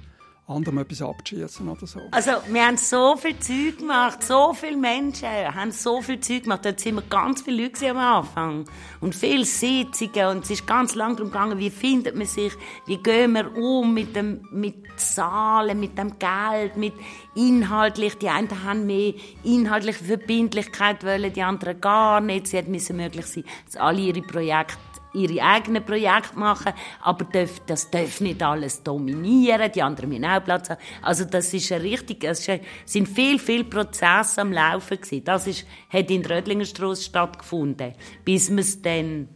anderem 0.48 0.78
etwas 0.78 1.02
abzuschießen 1.02 1.68
oder 1.68 1.86
so. 1.86 2.00
Also, 2.10 2.30
wir 2.48 2.66
haben 2.66 2.78
so 2.78 3.16
viel 3.16 3.38
Zeug 3.38 3.78
gemacht, 3.78 4.22
so 4.22 4.54
viele 4.54 4.76
Menschen 4.76 5.28
haben 5.28 5.72
so 5.72 6.00
viel 6.00 6.18
Zeug 6.20 6.44
gemacht. 6.44 6.64
Dort 6.64 6.80
sind 6.80 6.94
wir 6.94 7.02
ganz 7.02 7.42
viele 7.42 7.64
Leute 7.64 7.90
am 7.90 7.98
Anfang. 7.98 8.64
Und 9.00 9.14
viele 9.14 9.44
Sitzungen. 9.44 10.36
Und 10.36 10.44
es 10.44 10.50
ist 10.50 10.66
ganz 10.66 10.94
lang 10.94 11.16
darum 11.16 11.30
gegangen, 11.30 11.58
wie 11.58 11.70
findet 11.70 12.16
man 12.16 12.26
sich, 12.26 12.52
wie 12.86 12.96
gehen 12.96 13.32
wir 13.32 13.54
um 13.56 13.92
mit 13.92 14.16
dem, 14.16 14.40
mit 14.50 14.76
Zahlen, 14.96 15.78
mit 15.78 15.98
dem 15.98 16.18
Geld, 16.18 16.76
mit 16.76 16.94
inhaltlich. 17.34 18.16
Die 18.16 18.28
einen 18.28 18.64
haben 18.64 18.86
mehr 18.86 19.12
inhaltliche 19.44 20.02
Verbindlichkeit 20.02 21.04
wollen, 21.04 21.32
die 21.32 21.42
anderen 21.42 21.80
gar 21.80 22.20
nicht. 22.20 22.46
Sie 22.46 22.62
müssen 22.62 22.96
möglich 22.96 23.26
sein, 23.26 23.44
dass 23.66 23.76
alle 23.76 24.00
ihre 24.00 24.22
Projekte 24.22 24.87
ihre 25.14 25.42
eigenen 25.42 25.84
Projekte 25.84 26.38
machen, 26.38 26.72
aber 27.02 27.24
darf, 27.24 27.60
das 27.66 27.90
darf 27.90 28.20
nicht 28.20 28.42
alles 28.42 28.82
dominieren, 28.82 29.70
die 29.72 29.82
anderen 29.82 30.10
müssen 30.10 30.24
auch 30.24 30.42
Platz 30.44 30.70
haben. 30.70 30.80
Also 31.02 31.24
das 31.24 31.52
ist 31.54 31.72
ein 31.72 31.80
richtig, 31.80 32.24
es 32.24 32.48
sind 32.84 33.08
viel, 33.08 33.38
viel 33.38 33.64
Prozesse 33.64 34.40
am 34.40 34.52
Laufen 34.52 35.00
gewesen. 35.00 35.24
Das 35.24 35.46
ist, 35.46 35.66
hat 35.90 36.10
in 36.10 36.24
Rödlingerstrasse 36.24 37.02
stattgefunden, 37.02 37.94
bis 38.24 38.50
man 38.50 38.60
es 38.60 38.80
dann 38.82 39.28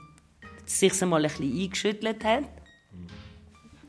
sich 0.64 1.02
einmal 1.02 1.24
ein 1.24 1.30
bisschen 1.30 1.60
eingeschüttelt 1.60 2.24
hat. 2.24 2.61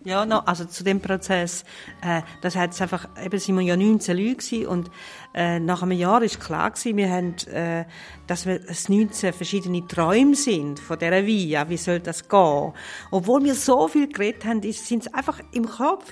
Ja, 0.06 0.26
no, 0.26 0.40
also 0.40 0.66
zu 0.66 0.84
dem 0.84 1.00
Prozess, 1.00 1.64
äh, 2.02 2.24
das 2.42 2.58
hat 2.58 2.80
einfach, 2.82 3.08
eben 3.24 3.40
sind 3.40 3.56
wir 3.56 3.62
ja 3.62 3.78
19 3.78 4.18
Leute 4.18 4.68
und 4.68 4.92
äh, 5.34 5.62
nach 5.62 5.82
einem 5.82 5.98
Jahr 5.98 6.22
ist 6.22 6.42
klar 6.42 6.72
gewesen, 6.72 6.98
wir 6.98 7.10
haben, 7.10 7.36
äh, 7.48 7.86
dass 8.28 8.46
wir 8.46 8.60
es 8.68 8.90
19 8.90 9.32
verschiedene 9.32 9.88
Träume 9.88 10.36
sind 10.36 10.82
von 10.82 11.00
dieser 11.00 11.26
Via, 11.26 11.70
wie 11.70 11.78
soll 11.78 12.02
das 12.02 12.28
gehen? 12.28 12.74
Obwohl 13.12 13.46
wir 13.46 13.56
so 13.56 13.88
viel 13.88 14.10
geredet 14.10 14.44
haben, 14.44 14.62
sind 14.74 15.04
es 15.04 15.14
einfach 15.14 15.40
im 15.54 15.70
Kopf, 15.70 16.12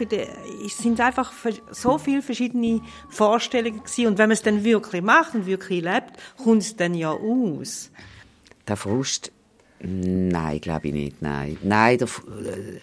sind 0.70 1.02
einfach 1.02 1.34
so 1.72 1.98
viele 1.98 2.22
verschiedene 2.22 2.80
Vorstellungen 3.10 3.84
gewesen 3.84 4.08
und 4.08 4.18
wenn 4.18 4.30
man 4.30 4.36
es 4.36 4.42
dann 4.42 4.64
wirklich 4.64 5.02
macht 5.02 5.36
und 5.36 5.46
wirklich 5.46 5.84
lebt, 5.84 6.14
kommt 6.42 6.62
es 6.62 6.78
dann 6.78 6.94
ja 6.94 7.12
aus. 7.12 7.92
Der 8.70 8.78
Frust 8.78 9.34
Nein, 9.84 10.62
glaube 10.62 10.90
ich 10.90 10.94
nicht. 10.94 11.22
Nein, 11.22 11.58
nein. 11.64 11.98
Der, 11.98 12.08
äh, 12.08 12.80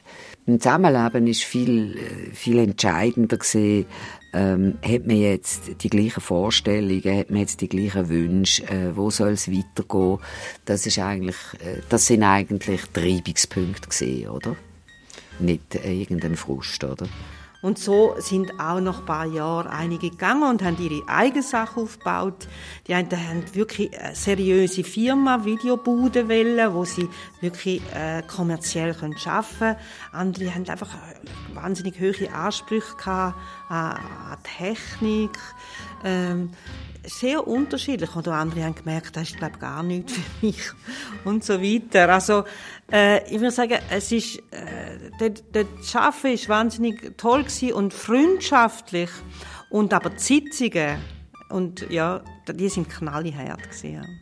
im 0.47 0.61
Zusammenleben 0.61 1.27
ist 1.27 1.45
viel, 1.45 1.97
äh, 1.97 2.35
viel 2.35 2.59
entscheidender 2.59 3.37
gesehen. 3.37 3.87
Ähm, 4.33 4.79
hat 4.83 5.07
man 5.07 5.17
jetzt 5.17 5.83
die 5.83 5.89
gleichen 5.89 6.21
Vorstellungen, 6.21 7.19
hat 7.19 7.31
man 7.31 7.41
jetzt 7.41 7.61
die 7.61 7.69
gleichen 7.69 8.09
Wünsche, 8.09 8.63
äh, 8.65 8.97
wo 8.97 9.11
soll 9.11 9.31
es 9.31 9.51
weitergehen? 9.51 10.19
Das 10.65 10.87
ist 10.87 10.99
eigentlich, 10.99 11.37
äh, 11.61 11.81
das 11.89 12.07
sind 12.07 12.25
eigentlich 12.25 12.83
Treibungspunkte 12.93 13.89
gesehen, 13.89 14.29
oder? 14.29 14.57
Nicht 15.39 15.77
äh, 15.77 15.93
irgendein 15.93 16.37
Frust, 16.37 16.83
oder? 16.85 17.07
Und 17.61 17.79
so 17.79 18.15
sind 18.19 18.61
auch 18.61 18.81
nach 18.81 19.01
ein 19.01 19.05
paar 19.05 19.27
Jahren 19.27 19.67
einige 19.67 20.11
gegangen 20.11 20.45
und 20.45 20.63
haben 20.63 20.77
ihre 20.79 21.09
eigene 21.09 21.43
Sache 21.43 21.81
aufgebaut. 21.81 22.47
Die 22.87 22.95
einen 22.95 23.11
haben 23.11 23.43
wirklich 23.53 23.99
eine 23.99 24.15
seriöse 24.15 24.85
Firma, 24.85 25.45
Videobude 25.45 26.29
wollen, 26.29 26.73
wo 26.73 26.85
sie 26.85 27.09
wirklich 27.41 27.83
äh, 27.93 28.23
kommerziell 28.23 28.91
arbeiten 28.91 29.15
können. 29.17 29.77
Andere 30.13 30.55
haben 30.55 30.69
einfach 30.69 30.91
wahnsinnig 31.53 31.99
hohe 31.99 32.33
Ansprüche 32.33 32.97
gehabt 32.97 33.37
an, 33.69 33.97
an 33.97 34.39
Technik. 34.45 35.37
Ähm, 36.05 36.51
sehr 37.09 37.47
unterschiedlich. 37.47 38.15
Oder 38.17 38.33
andere 38.33 38.65
haben 38.65 38.75
gemerkt, 38.75 39.17
das 39.17 39.31
ist, 39.31 39.39
glaube 39.39 39.59
gar 39.59 39.83
nichts 39.83 40.13
für 40.13 40.47
mich. 40.47 40.61
Und 41.25 41.45
so 41.45 41.61
weiter. 41.61 42.13
Also, 42.13 42.45
äh, 42.93 43.25
ich 43.27 43.41
würde 43.41 43.51
sagen, 43.51 43.79
es 43.91 44.13
ist, 44.13 44.39
äh, 44.51 45.11
dort, 45.19 45.45
dort 45.53 45.97
Arbeiten 45.97 46.35
ist 46.35 46.49
wahnsinnig 46.49 47.17
toll 47.17 47.45
gewesen 47.45 47.73
und 47.73 47.95
freundschaftlich. 47.95 49.11
Und 49.71 49.93
aber 49.93 50.11
die 50.11 50.21
Sitzungen, 50.21 50.99
und 51.51 51.89
ja, 51.91 52.23
die 52.49 52.69
sind 52.69 52.89
knallhart 52.89 53.71
gewesen. 53.71 54.21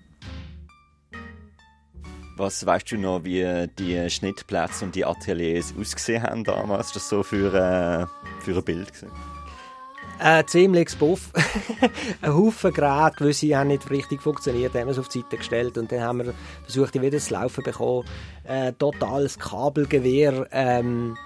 Was 2.37 2.67
weißt 2.67 2.93
du 2.93 2.99
noch, 2.99 3.25
wie 3.25 3.67
die 3.79 4.11
Schnittplätze 4.11 4.85
und 4.85 4.95
die 4.95 5.07
Ateliers 5.07 5.73
ausgesehen 5.79 6.23
haben 6.23 6.45
damals? 6.45 6.93
Das 6.93 7.09
so 7.09 7.23
für, 7.23 7.55
äh, 7.55 8.07
für 8.43 8.57
ein 8.57 8.65
Bild 8.65 8.93
gewesen? 8.93 9.11
Äh, 10.19 10.45
ziemliches 10.47 10.97
Buff. 10.97 11.31
ein 12.23 12.35
Haufen 12.35 12.73
Geräte, 12.73 13.17
gewisse 13.19 13.57
haben 13.57 13.69
nicht 13.69 13.91
richtig 13.91 14.23
funktioniert, 14.23 14.75
haben 14.75 14.87
wir 14.87 14.93
es 14.93 14.99
auf 14.99 15.09
die 15.09 15.21
Seite 15.21 15.37
gestellt 15.37 15.77
und 15.77 15.93
dann 15.93 16.01
haben 16.01 16.19
wir 16.25 16.35
versucht, 16.63 16.95
die 16.95 17.03
wieder 17.03 17.19
zu 17.19 17.35
laufen 17.35 17.63
bekommen. 17.63 18.05
Äh, 18.45 18.73
totales 18.73 19.39
Kabelgewehr, 19.39 20.47
ähm, 20.53 21.17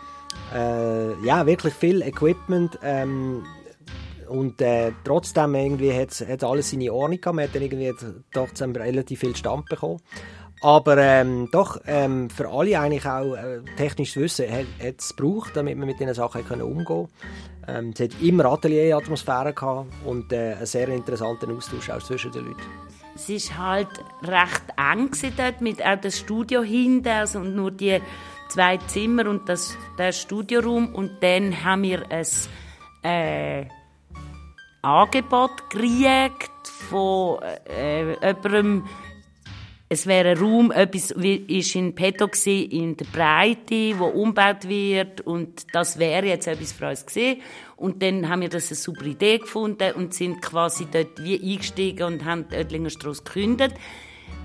äh, 0.52 1.24
ja, 1.24 1.46
wirklich 1.46 1.74
viel 1.74 2.02
Equipment. 2.02 2.78
Ähm, 2.82 3.44
und 4.28 4.60
äh, 4.60 4.92
trotzdem 5.04 5.54
hat 5.54 6.10
es 6.10 6.44
alles 6.44 6.70
seine 6.70 6.92
Ordnung 6.92 7.20
gehabt. 7.20 7.36
Man 7.36 7.44
hat 7.44 7.54
dann 7.54 7.62
irgendwie 7.62 7.92
trotzdem 8.32 8.72
relativ 8.72 9.20
viel 9.20 9.36
Stand 9.36 9.66
bekommen. 9.66 10.00
Aber 10.62 10.98
ähm, 10.98 11.48
doch, 11.50 11.80
ähm, 11.86 12.28
für 12.28 12.48
alle 12.50 12.78
eigentlich 12.78 13.06
auch 13.06 13.34
äh, 13.34 13.62
technisches 13.76 14.16
Wissen 14.16 14.52
hat 14.52 14.66
es 14.98 15.16
gebraucht, 15.16 15.52
damit 15.54 15.78
man 15.78 15.88
mit 15.88 15.98
diesen 15.98 16.12
Sachen 16.12 16.44
können 16.44 16.62
umgehen 16.62 17.08
ähm, 17.78 17.92
Es 17.94 18.00
hat 18.00 18.22
immer 18.22 18.46
Atelier-Atmosphäre 18.46 19.54
und 20.04 20.32
äh, 20.32 20.54
einen 20.54 20.66
sehr 20.66 20.88
interessanten 20.88 21.56
Austausch 21.56 21.90
auch 21.90 22.02
zwischen 22.02 22.32
den 22.32 22.46
Leuten. 22.46 22.60
Es 23.14 23.50
war 23.50 23.66
halt 23.66 23.88
recht 24.22 24.62
eng 24.76 25.10
dort, 25.36 25.60
mit 25.60 25.84
auch 25.84 26.00
das 26.00 26.18
Studio 26.18 26.62
hinten, 26.62 27.08
also 27.08 27.40
nur 27.40 27.70
die 27.70 28.00
zwei 28.48 28.78
Zimmer 28.78 29.28
und 29.28 29.48
das, 29.48 29.76
der 29.98 30.12
Studioraum. 30.12 30.94
Und 30.94 31.22
dann 31.22 31.64
haben 31.64 31.82
wir 31.82 32.02
ein 32.10 32.26
äh, 33.02 33.66
Angebot 34.82 35.70
gekriegt 35.70 36.50
von 36.88 37.40
äh, 37.68 38.12
jemandem, 38.12 38.84
es 39.92 40.06
wäre 40.06 40.30
ein 40.30 40.38
Raum, 40.38 40.70
etwas 40.70 41.10
ist 41.10 41.74
in 41.74 41.96
Petto 41.96 42.28
in 42.46 42.96
der 42.96 43.06
Breite, 43.06 43.98
wo 43.98 44.04
umgebaut 44.04 44.68
wird 44.68 45.20
und 45.22 45.66
das 45.74 45.98
wäre 45.98 46.26
jetzt 46.26 46.46
etwas 46.46 46.70
für 46.70 46.88
uns 46.90 47.04
gewesen. 47.04 47.42
Und 47.74 48.00
dann 48.00 48.28
haben 48.28 48.42
wir 48.42 48.48
das 48.48 48.68
eine 48.68 48.76
super 48.76 49.04
Idee 49.04 49.38
gefunden 49.38 49.92
und 49.94 50.14
sind 50.14 50.40
quasi 50.42 50.86
dort 50.88 51.20
wie 51.24 51.40
eingestiegen 51.42 52.04
und 52.04 52.24
haben 52.24 52.46
Oettlinger 52.52 52.90
Strasse 52.90 53.24
gekündigt. 53.24 53.74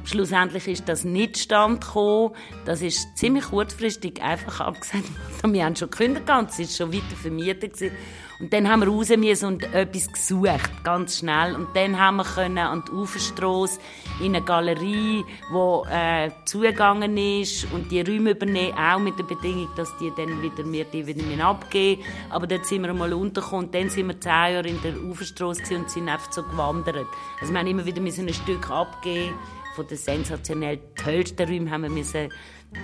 Schlussendlich 0.06 0.68
ist 0.68 0.88
das 0.88 1.04
nicht 1.04 1.38
stand 1.38 1.82
gekommen. 1.82 2.36
Das 2.66 2.82
ist 2.82 3.18
ziemlich 3.18 3.46
kurzfristig 3.46 4.22
einfach 4.22 4.60
abgesagt 4.62 5.06
Wir 5.44 5.66
haben 5.66 5.76
schon 5.76 5.90
gekündigt 5.90 6.30
es 6.48 6.60
ist 6.60 6.78
schon 6.78 6.94
weiter 6.94 7.16
vermietet 7.20 7.74
gewesen. 7.74 7.96
Und 8.40 8.52
dann 8.52 8.68
haben 8.68 8.82
wir 8.82 8.90
raus 8.90 9.44
und 9.44 9.64
etwas 9.74 10.12
gesucht, 10.12 10.84
ganz 10.84 11.20
schnell. 11.20 11.56
Und 11.56 11.70
dann 11.74 11.98
haben 11.98 12.18
wir 12.18 12.26
können 12.26 12.58
an 12.58 12.84
die 12.86 12.92
Uferstrasse 12.92 13.80
in 14.20 14.36
eine 14.36 14.44
Galerie, 14.44 15.24
wo 15.52 15.86
äh, 15.90 16.30
zugegangen 16.44 17.18
ist 17.18 17.66
und 17.72 17.92
die 17.92 18.02
Räume 18.02 18.32
übernehmen, 18.32 18.78
auch 18.78 19.00
mit 19.00 19.18
der 19.18 19.24
Bedingung, 19.24 19.70
dass 19.78 19.96
die 19.98 20.12
dann 20.18 20.42
wieder 20.42 20.66
mir 20.66 20.84
die 20.86 21.08
wieder 21.08 21.46
abgeben 21.46 22.04
Aber 22.30 22.46
dort 22.46 22.66
sind 22.66 22.84
wir 22.84 22.94
mal 22.94 23.14
untergekommen 23.14 23.68
und 23.68 23.76
dann 23.76 23.90
sind 23.90 24.08
wir 24.08 24.20
zehn 24.20 24.32
Jahre 24.32 24.68
in 24.68 24.82
der 24.82 25.02
Uferstrasse 25.02 25.78
und 25.78 25.90
sind 25.90 26.10
einfach 26.10 26.32
so 26.32 26.44
gewandert. 26.44 27.08
Also 27.40 27.54
wir 27.54 27.60
haben 27.60 27.68
immer 27.68 27.86
wieder 27.86 28.02
ein 28.02 28.34
Stück 28.34 28.70
abgeben 28.70 29.34
von 29.76 29.88
den 29.88 29.98
sensationell 29.98 30.80
tollsten 30.96 31.48
Räumen 31.48 31.70
haben 31.70 31.84
wir 31.84 31.90
müssen, 31.90 32.30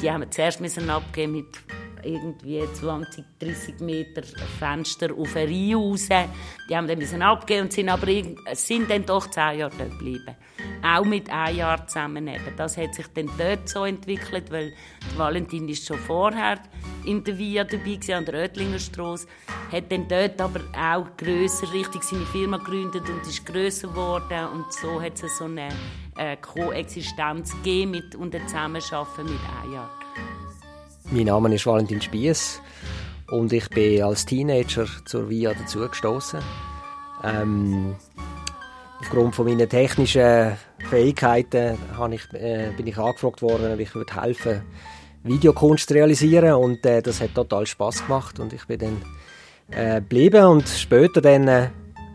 die 0.02 0.12
haben 0.12 0.22
wir 0.22 0.30
zuerst 0.30 0.60
müssen 0.60 0.90
abgeben 0.90 1.32
mit 1.32 1.48
irgendwie 2.04 2.64
20, 2.74 3.26
30 3.40 3.80
Meter 3.80 4.24
Fenster 4.60 5.10
auf 5.18 5.36
eine 5.36 5.48
Reihe 5.48 5.76
raus. 5.76 6.08
Die 6.70 6.76
haben 6.76 6.88
dann 6.88 7.22
abgeben 7.22 7.64
und 7.64 7.74
sind 7.74 7.90
aber 7.90 8.08
sind 8.54 8.90
dann 8.90 9.06
doch 9.06 9.30
zehn 9.30 9.60
Jahre 9.60 9.72
dort 9.78 9.92
geblieben. 9.92 10.36
Auch 10.84 11.06
mit 11.06 11.30
einem 11.30 11.58
Jahr 11.58 11.88
zusammen. 11.88 12.28
Eben. 12.28 12.56
Das 12.58 12.78
hat 12.78 12.96
sich 12.96 13.08
dann 13.14 13.30
dort 13.38 13.70
so 13.70 13.86
entwickelt, 13.86 14.52
weil 14.52 14.74
Valentin 15.16 15.68
ist 15.70 15.88
schon 15.88 15.98
vorher 15.98 16.60
in 17.06 17.24
der 17.24 17.38
Via 17.38 17.64
dabei 17.64 17.96
gewesen, 17.96 18.14
an 18.14 18.26
der 18.26 18.36
Oettlinger 18.36 18.80
Straße, 18.80 19.28
hat 19.72 19.92
dann 19.92 20.08
dort 20.08 20.40
aber 20.40 20.62
auch 20.78 21.18
grösser 21.18 21.72
richtig 21.74 22.04
seine 22.04 22.26
Firma 22.26 22.58
gegründet 22.58 23.04
und 23.10 23.22
ist 23.22 23.46
grösser 23.46 23.88
geworden 23.88 24.48
und 24.54 24.72
so 24.74 25.02
hat 25.02 25.22
es 25.22 25.38
so 25.38 25.46
eine 25.46 25.70
äh, 26.18 26.38
Koexistenz 26.38 27.52
gegeben 27.58 27.92
mit, 27.92 28.16
und 28.16 28.36
ein 28.36 28.48
Zusammenarbeiten 28.48 29.24
mit 29.26 29.40
Ayat. 29.64 29.90
Mein 31.14 31.26
Name 31.26 31.54
ist 31.54 31.66
Valentin 31.66 32.02
Spiess 32.02 32.62
und 33.32 33.52
ich 33.52 33.70
bin 33.70 34.02
als 34.02 34.26
Teenager 34.26 34.86
zur 35.04 35.30
VIA 35.30 35.54
dazugestoßen. 35.54 36.40
Ähm, 37.26 37.98
aufgrund 39.02 39.36
von 39.36 39.46
meinen 39.46 39.68
technischen 39.68 40.54
Fähigkeiten 40.90 41.78
ich, 42.12 42.34
äh, 42.34 42.72
bin 42.78 42.88
ich 42.88 42.98
angefragt 42.98 43.42
worden, 43.42 43.74
ob 43.74 43.80
ich 43.82 43.94
würde 43.94 44.22
helfen 44.22 44.62
Videokunst 45.24 45.90
zu 45.90 45.96
realisieren 45.96 46.54
und 46.54 46.86
äh, 46.86 47.02
das 47.02 47.20
hat 47.20 47.36
total 47.36 47.68
Spaß 47.68 48.06
gemacht 48.06 48.40
und 48.40 48.54
ich 48.54 48.66
bin 48.66 48.80
dann 48.80 49.02
äh, 49.72 49.96
geblieben 49.96 50.46
und 50.46 50.70
später 50.70 51.20
dann 51.20 51.46
äh, 51.50 51.70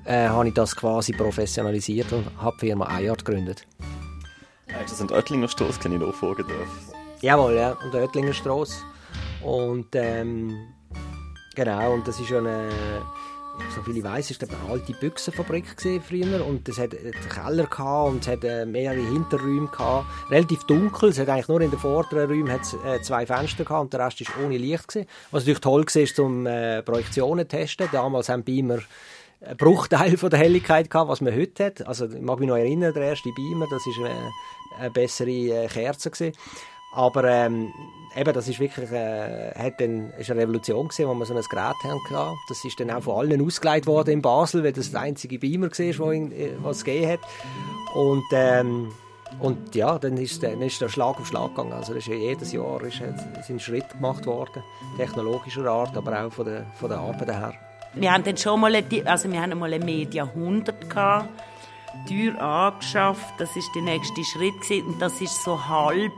habe 0.06 0.48
ich 0.48 0.54
das 0.54 0.74
quasi 0.74 1.12
professionalisiert 1.12 2.10
und 2.14 2.24
habe 2.38 2.56
die 2.62 2.68
Firma 2.68 2.98
iArt 2.98 3.26
gegründet. 3.26 3.66
Ist 4.82 4.98
das 4.98 5.06
der 5.06 5.18
Oettlinger 5.18 5.48
Straße, 5.48 5.78
kann 5.80 5.92
ich 5.92 6.00
nachfragen 6.00 6.46
darf? 6.48 6.95
Jawohl, 7.22 7.54
ja, 7.54 7.72
an 7.72 7.90
der 7.90 8.02
Oettlinger 8.02 8.34
Straße. 8.34 8.82
Und 9.42 9.86
ähm, 9.94 10.54
genau, 11.54 11.94
und 11.94 12.06
das 12.06 12.20
ist 12.20 12.28
ja 12.28 12.38
eine, 12.38 12.68
so 13.74 13.82
viel 13.82 13.96
ich 13.96 14.04
weiß, 14.04 14.30
ist 14.30 14.42
eine 14.42 14.52
alte 14.70 14.92
Büchsenfabrik 14.92 15.64
früher 16.06 16.44
und 16.46 16.68
es 16.68 16.78
hat 16.78 16.94
einen 16.94 17.14
Keller 17.28 17.66
gehabt 17.66 18.10
und 18.10 18.22
es 18.22 18.28
hat 18.28 18.44
äh, 18.44 18.66
mehrere 18.66 19.00
Hinterräume 19.00 19.68
gehabt, 19.68 20.06
relativ 20.30 20.64
dunkel, 20.64 21.08
es 21.08 21.18
hat 21.18 21.30
eigentlich 21.30 21.48
nur 21.48 21.62
in 21.62 21.70
den 21.70 21.78
vorderen 21.78 22.28
Räumen 22.28 22.60
äh, 22.84 23.00
zwei 23.00 23.24
Fenster 23.24 23.64
gehabt 23.64 23.82
und 23.82 23.92
der 23.94 24.00
Rest 24.06 24.20
ist 24.20 24.30
ohne 24.44 24.58
Licht 24.58 24.88
gewesen. 24.88 25.08
Was 25.30 25.44
natürlich 25.44 25.60
toll 25.60 25.86
war, 25.86 26.14
zum 26.14 26.46
äh, 26.46 26.82
Projektionen 26.82 27.48
zu 27.48 27.56
testen. 27.56 27.88
Damals 27.92 28.28
haben 28.28 28.44
Beamer 28.44 28.80
einen 29.40 29.56
Bruchteil 29.56 30.16
von 30.18 30.28
der 30.28 30.38
Helligkeit 30.38 30.90
gehabt, 30.90 31.08
was 31.08 31.22
man 31.22 31.34
heute 31.34 31.64
hat. 31.64 31.86
Also 31.86 32.06
ich 32.06 32.20
mag 32.20 32.40
mich 32.40 32.48
noch 32.48 32.56
erinnern, 32.56 32.92
der 32.92 33.04
erste 33.04 33.30
Beamer, 33.32 33.66
das 33.70 33.86
ist 33.86 33.98
eine, 33.98 34.32
eine 34.78 34.90
bessere 34.90 35.30
äh, 35.30 35.66
Kerze 35.68 36.10
gewesen. 36.10 36.36
Aber 36.96 37.24
ähm, 37.24 37.74
eben, 38.16 38.32
das 38.32 38.48
ist 38.48 38.58
wirklich 38.58 38.90
äh, 38.90 39.52
hat 39.54 39.78
dann, 39.82 40.12
ist 40.18 40.30
eine 40.30 40.40
Revolution 40.40 40.88
gewesen, 40.88 41.06
wo 41.06 41.14
wir 41.14 41.26
so 41.26 41.34
ein 41.34 41.42
Gerät 41.42 41.76
hatten. 41.84 42.38
Das 42.48 42.64
ist 42.64 42.80
dann 42.80 42.90
auch 42.90 43.02
von 43.02 43.18
allen 43.18 43.44
ausgeleitet 43.44 43.86
worden 43.86 44.14
in 44.14 44.22
Basel, 44.22 44.64
weil 44.64 44.72
das 44.72 44.92
der 44.92 45.02
einzige 45.02 45.38
Beamer 45.38 45.66
war, 45.66 46.12
äh, 46.12 46.52
was 46.62 46.78
es 46.78 46.84
gegeben 46.84 47.12
hat. 47.12 47.20
Und, 47.94 48.24
ähm, 48.32 48.92
und 49.40 49.74
ja, 49.74 49.98
dann 49.98 50.16
ist, 50.16 50.42
dann 50.42 50.62
ist 50.62 50.80
der 50.80 50.88
Schlag 50.88 51.20
auf 51.20 51.26
Schlag 51.26 51.50
gegangen. 51.50 51.74
Also 51.74 51.92
ist 51.92 52.06
jedes 52.06 52.52
Jahr 52.52 52.82
ist, 52.82 53.02
sind 53.46 53.60
Schritte 53.60 53.94
gemacht 53.94 54.24
worden, 54.24 54.62
technologischer 54.96 55.66
Art, 55.66 55.94
aber 55.98 56.24
auch 56.24 56.32
von 56.32 56.46
der, 56.46 56.64
von 56.76 56.88
der 56.88 56.98
Arbeit 56.98 57.28
her. 57.28 57.52
Wir 57.92 58.10
haben 58.10 58.24
dann 58.24 58.38
schon 58.38 58.58
mal, 58.58 58.74
eine, 58.74 58.86
also 59.04 59.28
mal 59.28 59.72
ein 59.72 59.84
Media 59.84 60.24
100 60.24 60.88
gehabt, 60.88 61.28
Tür 62.08 62.40
angeschafft, 62.40 63.34
das 63.38 63.54
ist 63.54 63.68
der 63.74 63.82
nächste 63.82 64.24
Schritt 64.24 64.54
gewesen. 64.62 64.86
und 64.86 65.02
das 65.02 65.20
ist 65.20 65.42
so 65.44 65.68
halb 65.68 66.12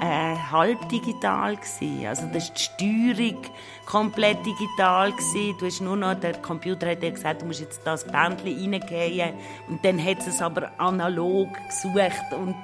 äh, 0.00 0.36
halb 0.50 0.88
digital 0.88 1.56
gewesen. 1.56 2.06
Also 2.06 2.26
das 2.32 2.50
ist 2.50 2.76
die 2.80 3.14
Steuerung 3.14 3.42
komplett 3.86 4.44
digital 4.44 5.12
gewesen. 5.12 5.56
Du 5.58 5.66
hast 5.66 5.80
nur 5.80 5.96
noch, 5.96 6.14
der 6.14 6.34
Computer 6.40 6.90
hat 6.90 7.02
dir 7.02 7.12
gesagt, 7.12 7.42
du 7.42 7.46
musst 7.46 7.60
jetzt 7.60 7.80
das 7.84 8.04
Bändchen 8.04 8.72
reingehen 8.74 9.34
und 9.68 9.84
dann 9.84 10.02
hat 10.02 10.26
es 10.26 10.40
aber 10.42 10.78
analog 10.78 11.48
gesucht 11.68 12.32
und, 12.32 12.56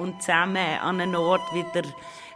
und 0.00 0.22
zusammen 0.22 0.78
an 0.80 1.00
einen 1.00 1.16
Ort 1.16 1.52
wieder 1.52 1.82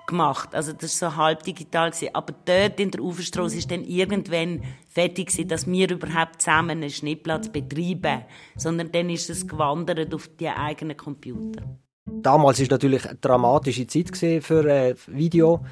gemacht. 0.06 0.54
Also 0.54 0.72
das 0.72 1.00
war 1.02 1.10
so 1.10 1.16
halb 1.16 1.42
digital 1.42 1.90
gewesen. 1.90 2.14
Aber 2.14 2.34
dort 2.44 2.80
in 2.80 2.90
der 2.90 3.02
Uferstraße 3.02 3.58
ist 3.58 3.70
dann 3.70 3.84
irgendwann 3.84 4.62
fertig 4.88 5.28
gewesen, 5.28 5.48
dass 5.48 5.66
wir 5.66 5.90
überhaupt 5.90 6.42
zusammen 6.42 6.82
einen 6.82 6.90
Schnittplatz 6.90 7.48
betreiben, 7.48 8.24
sondern 8.56 8.92
dann 8.92 9.10
ist 9.10 9.30
es 9.30 9.46
gewandert 9.46 10.14
auf 10.14 10.28
die 10.38 10.48
eigenen 10.48 10.96
Computer. 10.96 11.62
Damals 12.08 12.60
ist 12.60 12.70
natürlich 12.70 13.04
eine 13.04 13.18
dramatische 13.20 13.88
Zeit 13.88 14.16
für 14.16 14.64
äh, 14.64 14.94
Video. 15.08 15.64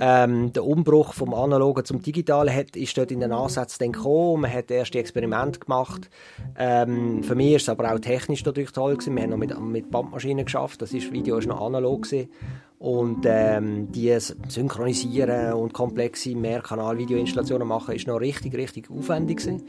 Ähm, 0.00 0.52
der 0.52 0.64
Umbruch 0.64 1.14
vom 1.14 1.34
Analogen 1.34 1.84
zum 1.84 2.00
Digitalen 2.00 2.54
hat, 2.54 2.76
ist 2.76 2.96
dort 2.96 3.10
in 3.10 3.18
den 3.18 3.32
Ansätzen 3.32 3.90
gekommen. 3.90 4.42
Man 4.42 4.52
hat 4.52 4.70
erste 4.70 5.00
Experimente 5.00 5.58
gemacht. 5.58 6.08
Ähm, 6.56 7.24
für 7.24 7.34
mich 7.34 7.54
ist 7.54 7.62
es 7.62 7.68
aber 7.70 7.92
auch 7.92 7.98
technisch 7.98 8.44
natürlich 8.44 8.70
toll 8.70 8.92
gewesen. 8.92 9.16
Wir 9.16 9.24
haben 9.24 9.30
noch 9.30 9.36
mit, 9.36 9.60
mit 9.60 9.90
Bandmaschinen 9.90 10.44
geschafft. 10.44 10.80
Das 10.80 10.92
ist, 10.92 11.12
Video 11.12 11.38
ist 11.38 11.48
noch 11.48 11.60
analog 11.60 12.02
gewesen. 12.02 12.30
Und 12.78 13.26
ähm, 13.26 13.90
die 13.90 14.16
synchronisieren 14.20 15.54
und 15.54 15.72
komplexe 15.72 16.36
Mehrkanal-Videoinstallationen 16.36 17.66
machen, 17.66 17.96
ist 17.96 18.06
noch 18.06 18.20
richtig, 18.20 18.54
richtig 18.54 18.90
aufwendig 18.90 19.38
gewesen. 19.38 19.64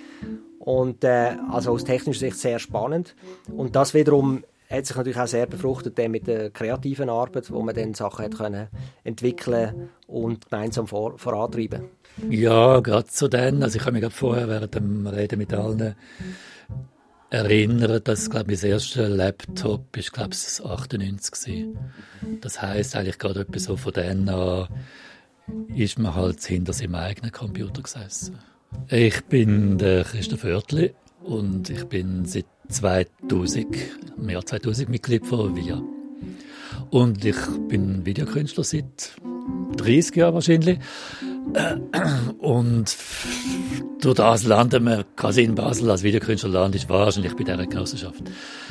Und 0.59 1.03
äh, 1.03 1.35
also 1.49 1.71
aus 1.71 1.83
technischer 1.83 2.19
Sicht 2.19 2.37
sehr 2.37 2.59
spannend. 2.59 3.15
Und 3.51 3.75
das 3.75 3.95
wiederum 3.95 4.43
hat 4.71 4.85
sich 4.85 4.95
natürlich 4.95 5.19
auch 5.19 5.27
sehr 5.27 5.45
befruchtet 5.45 5.97
mit 6.09 6.27
der 6.27 6.49
kreativen 6.49 7.09
Arbeit, 7.09 7.51
wo 7.51 7.61
man 7.61 7.75
dann 7.75 7.93
Sachen 7.93 8.25
hat 8.25 8.37
können 8.37 8.67
entwickeln 9.03 9.89
und 10.07 10.49
gemeinsam 10.49 10.87
vor, 10.87 11.17
vorantreiben. 11.17 11.83
Ja, 12.29 12.79
gerade 12.79 13.07
zu 13.07 13.27
denen. 13.27 13.63
Also 13.63 13.77
ich 13.77 13.81
habe 13.81 13.93
mich 13.93 14.01
gerade 14.01 14.15
vorher 14.15 14.47
während 14.47 14.75
dem 14.75 15.07
Reden 15.07 15.37
mit 15.39 15.53
allen 15.53 15.95
erinnert, 17.29 18.07
dass 18.07 18.29
glaube 18.29 18.51
ich, 18.51 18.59
das 18.59 18.69
erste 18.69 19.07
Laptop 19.07 19.95
ist 19.95 20.11
glaube 20.11 20.31
ich 20.33 20.65
98 20.65 21.75
war. 21.75 21.81
Das 22.41 22.61
heißt 22.61 22.95
eigentlich 22.95 23.17
gerade 23.17 23.41
etwas 23.41 23.63
so 23.63 23.77
von 23.77 23.93
denen 23.93 24.29
an 24.29 24.67
ist 25.75 25.99
man 25.99 26.15
halt 26.15 26.43
hinter 26.43 26.73
seinem 26.73 26.95
eigenen 26.95 27.31
Computer 27.31 27.81
gesessen. 27.81 28.37
Ich 28.89 29.23
bin 29.25 29.77
der 29.77 30.03
Christoph 30.03 30.43
Oertli 30.43 30.93
und 31.23 31.69
ich 31.69 31.85
bin 31.85 32.25
seit 32.25 32.45
2000, 32.71 33.67
mehr 34.17 34.37
als 34.37 34.45
2000 34.45 34.89
Mitglied 34.89 35.25
von 35.25 35.55
VIA. 35.55 35.81
Und 36.89 37.23
ich 37.23 37.37
bin 37.67 38.05
Videokünstler 38.05 38.63
seit 38.63 39.13
30 39.77 40.15
Jahren 40.15 40.33
wahrscheinlich. 40.33 40.79
Und 42.39 42.97
durch 44.01 44.15
das 44.15 44.43
landen 44.43 44.85
wir 44.85 45.05
quasi 45.15 45.43
in 45.43 45.55
Basel 45.55 45.89
als 45.89 46.03
Videokünstler 46.03 46.49
landet 46.49 46.87
wahrscheinlich 46.89 47.35
bei 47.35 47.43
dieser 47.43 47.65
Genossenschaft. 47.65 48.23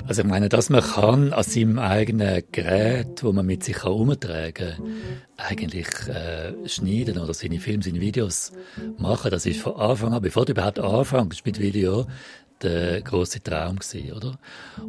Also 0.07 0.23
ich 0.23 0.29
meine, 0.29 0.49
dass 0.49 0.71
man 0.71 0.83
kann 0.83 1.33
an 1.33 1.43
seinem 1.43 1.79
eigenen 1.79 2.43
Gerät, 2.53 3.23
wo 3.23 3.33
man 3.33 3.47
mit 3.47 3.65
sich 3.65 3.83
herumtragen 3.83 4.55
kann, 4.55 4.93
eigentlich 5.37 5.89
äh, 6.09 6.69
schneiden 6.69 7.19
oder 7.19 7.35
seine 7.35 7.59
Filme, 7.59 7.83
seine 7.83 8.01
Videos 8.01 8.53
machen. 8.99 9.31
Das 9.31 9.47
ist 9.47 9.61
von 9.61 9.77
Anfang 9.77 10.13
an, 10.13 10.23
bevor 10.23 10.45
du 10.45 10.53
überhaupt 10.53 10.79
anfängst 10.79 11.45
mit 11.47 11.59
Video, 11.61 12.07
der 12.63 13.01
große 13.03 13.43
Traum 13.43 13.79
gewesen, 13.79 14.13
oder? 14.13 14.39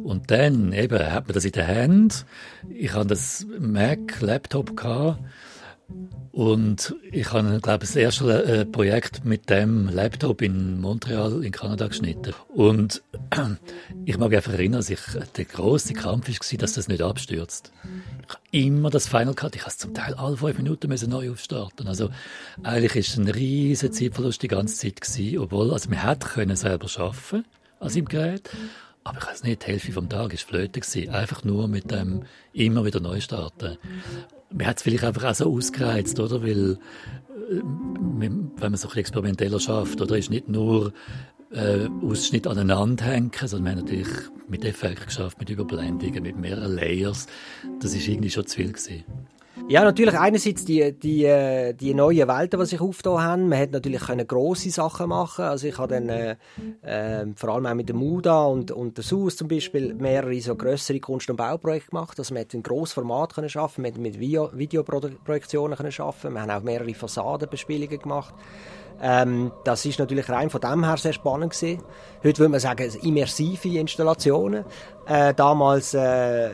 Und 0.02 0.30
dann 0.30 0.72
eben 0.72 0.98
hat 0.98 1.26
man 1.26 1.34
das 1.34 1.44
in 1.44 1.52
der 1.52 1.68
Hand. 1.68 2.26
Ich 2.68 2.92
hatte 2.92 3.08
das 3.08 3.46
Mac 3.58 4.20
Laptop 4.20 4.76
gehabt, 4.76 5.18
Und 6.32 6.94
ich 7.10 7.30
habe, 7.32 7.60
glaube 7.60 7.80
das 7.80 7.94
erste 7.94 8.44
äh, 8.44 8.64
Projekt 8.64 9.26
mit 9.26 9.50
dem 9.50 9.88
Laptop 9.88 10.40
in 10.40 10.80
Montreal 10.80 11.44
in 11.44 11.52
Kanada 11.52 11.88
geschnitten. 11.88 12.32
Und 12.48 13.02
ich 14.06 14.16
mag 14.16 14.32
einfach 14.32 14.54
erinnern, 14.54 14.80
dass 14.80 14.88
ich, 14.88 15.00
der 15.36 15.44
große 15.44 15.92
Kampf 15.92 16.28
war, 16.28 16.58
dass 16.58 16.72
das 16.72 16.88
nicht 16.88 17.02
abstürzt. 17.02 17.70
Ich 18.26 18.30
habe 18.30 18.40
immer 18.50 18.88
das 18.88 19.08
Final 19.08 19.34
Cut, 19.34 19.56
ich 19.56 19.62
habe 19.62 19.76
zum 19.76 19.92
Teil 19.92 20.14
alle 20.14 20.38
fünf 20.38 20.56
Minuten 20.56 20.88
müssen 20.88 21.10
neu 21.10 21.30
aufstarten. 21.30 21.86
Also 21.86 22.08
eigentlich 22.62 22.96
ist 22.96 23.18
ein 23.18 23.28
riesen 23.28 23.92
Zeitverlust 23.92 24.42
die 24.42 24.48
ganze 24.48 24.76
Zeit 24.76 25.02
gewesen, 25.02 25.38
obwohl, 25.38 25.70
also 25.70 25.90
wir 25.90 26.02
hätten 26.02 26.28
können 26.28 26.56
selber 26.56 26.88
schaffen, 26.88 27.44
also 27.82 27.98
im 27.98 28.06
Gerät. 28.06 28.50
Aber 29.04 29.18
ich 29.18 29.26
weiß 29.26 29.42
nicht, 29.42 29.62
die 29.62 29.72
Hälfte 29.72 29.92
vom 29.92 30.08
Tag 30.08 30.30
war 30.30 30.38
Flöte. 30.38 30.80
Gewesen. 30.80 31.10
Einfach 31.10 31.44
nur 31.44 31.66
mit 31.68 31.90
dem 31.90 32.22
immer 32.52 32.84
wieder 32.84 33.00
neu 33.00 33.20
starten 33.20 33.78
man 34.52 34.66
hat 34.66 34.76
es 34.78 34.82
vielleicht 34.82 35.04
einfach 35.04 35.24
auch 35.24 35.34
so 35.34 35.52
ausgereizt, 35.52 36.18
oder? 36.20 36.42
Weil, 36.42 36.72
äh, 36.72 37.60
wenn 37.60 38.50
man 38.58 38.76
so 38.76 38.88
ein 38.88 38.96
experimenteller 38.96 39.60
schafft, 39.60 40.00
oder? 40.00 40.16
Ist 40.16 40.30
nicht 40.30 40.48
nur 40.48 40.92
äh, 41.50 41.88
Ausschnitt 42.02 42.46
aneinander 42.46 43.04
hängen, 43.04 43.30
sondern 43.44 43.64
wir 43.64 43.70
haben 43.72 43.86
natürlich 43.86 44.08
mit 44.48 44.64
Effekten 44.64 45.06
geschafft, 45.06 45.38
mit 45.38 45.50
Überblendungen, 45.50 46.22
mit 46.22 46.38
mehreren 46.38 46.74
Layers. 46.74 47.26
Das 47.80 47.94
ist 47.94 48.06
irgendwie 48.08 48.30
schon 48.30 48.46
zu 48.46 48.56
viel 48.56 48.72
gewesen. 48.72 49.04
Ja, 49.68 49.84
natürlich 49.84 50.18
einerseits 50.18 50.64
die, 50.64 50.92
die, 50.92 51.24
äh, 51.24 51.72
die 51.74 51.94
neuen 51.94 52.26
Welten, 52.26 52.58
die 52.58 52.66
sich 52.66 52.80
aufgetan 52.80 53.22
haben. 53.22 53.48
Man 53.48 53.58
hätte 53.58 53.74
natürlich 53.74 54.02
grosse 54.26 54.70
Sachen 54.70 55.08
machen 55.08 55.44
Also 55.44 55.66
ich 55.66 55.78
habe 55.78 55.94
dann 55.94 56.08
äh, 56.08 56.36
äh, 56.82 57.26
vor 57.36 57.50
allem 57.50 57.66
auch 57.66 57.74
mit 57.74 57.88
dem 57.88 57.96
Muda 57.96 58.44
und, 58.44 58.70
und 58.70 58.96
der 58.96 59.04
SUS 59.04 59.36
zum 59.36 59.48
Beispiel 59.48 59.94
mehrere 59.94 60.40
so 60.40 60.56
grössere 60.56 61.00
Kunst- 61.00 61.30
und 61.30 61.36
Bauprojekte 61.36 61.90
gemacht. 61.90 62.18
Also 62.18 62.34
man 62.34 62.42
hätte 62.42 62.58
ein 62.58 62.62
grosses 62.62 62.94
Format 62.94 63.34
schaffen, 63.50 63.82
man 63.82 63.92
mit 64.00 64.18
Video, 64.18 64.50
Videoprojektionen 64.52 65.92
schaffen. 65.92 66.34
Wir 66.34 66.42
haben 66.42 66.50
auch 66.50 66.62
mehrere 66.62 66.94
Fassadenbespielungen 66.94 67.98
gemacht. 67.98 68.34
Ähm, 69.00 69.50
das 69.64 69.84
ist 69.84 69.98
natürlich 69.98 70.28
rein 70.28 70.48
von 70.48 70.60
dem 70.60 70.84
her 70.84 70.96
sehr 70.96 71.12
spannend 71.12 71.52
gewesen. 71.52 71.82
Heute 72.22 72.38
würde 72.38 72.50
man 72.50 72.60
sagen, 72.60 72.90
immersive 73.02 73.78
Installationen. 73.78 74.64
Äh, 75.06 75.34
damals 75.34 75.92
äh, 75.94 76.50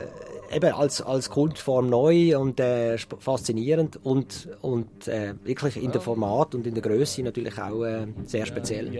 eben 0.53 0.73
als, 0.73 1.03
als 1.03 1.31
Kunstform 1.31 1.89
neu 1.89 2.39
und 2.39 2.61
äh, 2.61 2.97
faszinierend 2.99 3.99
und, 4.03 4.49
und 4.63 5.09
äh, 5.09 5.35
wirklich 5.45 5.83
in 5.83 5.93
der 5.93 6.01
Format 6.01 6.55
und 6.55 6.67
in 6.67 6.75
der 6.75 6.83
Größe 6.83 7.23
natürlich 7.23 7.59
auch 7.59 7.85
äh, 7.85 8.07
sehr 8.25 8.47
speziell. 8.47 8.91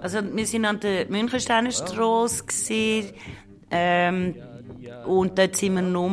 Also 0.00 0.18
wir 0.32 0.46
sind 0.46 0.64
an 0.64 0.80
der 0.80 1.08
Münchensteiner 1.08 1.70
Straße 1.70 3.12
ähm, 3.70 4.34
und 5.06 5.38
dort 5.38 5.56
sind 5.56 5.74
wir 5.74 5.82
nur 5.82 6.10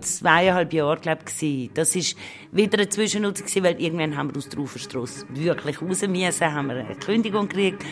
zweieinhalb 0.00 0.72
Jahre, 0.72 1.00
glaube 1.00 1.22
ich, 1.40 1.70
Das 1.74 1.96
ist 1.96 2.16
wieder 2.52 2.78
eine 2.78 2.88
Zwischennutzung 2.88 3.64
weil 3.64 3.80
irgendwann 3.80 4.16
haben 4.16 4.30
wir 4.30 4.36
aus 4.36 4.48
der 4.48 4.60
Uferstrasse 4.60 5.26
wirklich 5.30 5.80
raus 5.80 6.06
müssen, 6.06 6.54
haben 6.54 6.68
wir 6.68 6.76
eine 6.76 6.94
Kündigung 6.96 7.48
gekriegt. 7.48 7.84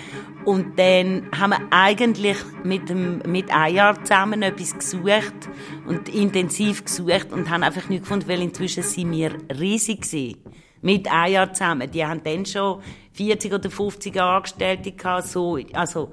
Und 0.45 0.79
dann 0.79 1.29
haben 1.39 1.51
wir 1.51 1.61
eigentlich 1.71 2.37
mit, 2.65 2.89
dem, 2.89 3.19
mit 3.27 3.51
einem 3.51 3.75
Jahr 3.75 4.03
zusammen 4.03 4.43
etwas 4.43 4.75
gesucht 4.75 5.49
und 5.87 6.09
intensiv 6.09 6.85
gesucht 6.85 7.33
und 7.33 7.49
haben 7.51 7.63
einfach 7.63 7.89
nichts 7.89 8.09
gefunden, 8.09 8.29
weil 8.29 8.43
inzwischen 8.43 8.83
sind 8.83 9.11
wir 9.13 9.33
riesig 9.59 10.03
gewesen. 10.03 10.39
Mit 10.81 11.11
einem 11.11 11.33
Jahr 11.33 11.53
zusammen. 11.53 11.91
Die 11.91 12.05
haben 12.05 12.23
dann 12.25 12.45
schon 12.45 12.83
40 13.13 13.53
oder 13.53 13.71
50 13.71 14.21
Angestellte 14.21 14.93
gehabt, 14.93 15.29
so, 15.29 15.59
also, 15.73 16.13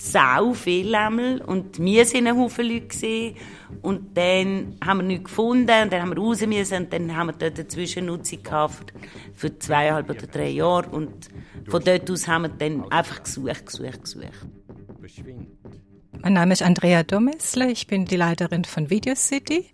sau 0.00 0.54
viel 0.54 0.94
einmal. 0.94 1.40
Und 1.42 1.78
wir 1.78 2.04
sind 2.04 2.26
ein 2.26 2.36
Haufen 2.36 2.66
Leute 2.66 2.86
gewesen. 2.86 3.36
Und 3.82 4.16
dann 4.16 4.76
haben 4.84 4.98
wir 4.98 5.04
nichts 5.04 5.24
gefunden 5.24 5.82
und 5.82 5.92
dann 5.92 6.02
haben 6.02 6.10
wir 6.10 6.18
raus 6.18 6.44
müssen 6.44 6.84
und 6.84 6.92
dann 6.92 7.16
haben 7.16 7.28
wir 7.28 7.34
dort 7.34 7.58
eine 7.58 7.68
Zwischennutzung 7.68 8.42
gehabt 8.42 8.92
für 9.34 9.56
zweieinhalb 9.58 10.10
oder 10.10 10.26
drei 10.26 10.48
Jahre 10.48 10.88
und 10.90 11.28
von 11.68 11.82
dort 11.84 12.10
aus 12.10 12.26
haben 12.26 12.42
wir 12.42 12.48
dann 12.48 12.90
einfach 12.90 13.22
gesucht, 13.22 13.66
gesucht, 13.66 14.02
gesucht. 14.02 14.46
Mein 16.20 16.32
Name 16.32 16.52
ist 16.52 16.62
Andrea 16.62 17.04
Domesle, 17.04 17.70
ich 17.70 17.86
bin 17.86 18.04
die 18.04 18.16
Leiterin 18.16 18.64
von 18.64 18.90
Video 18.90 19.14
City. 19.14 19.66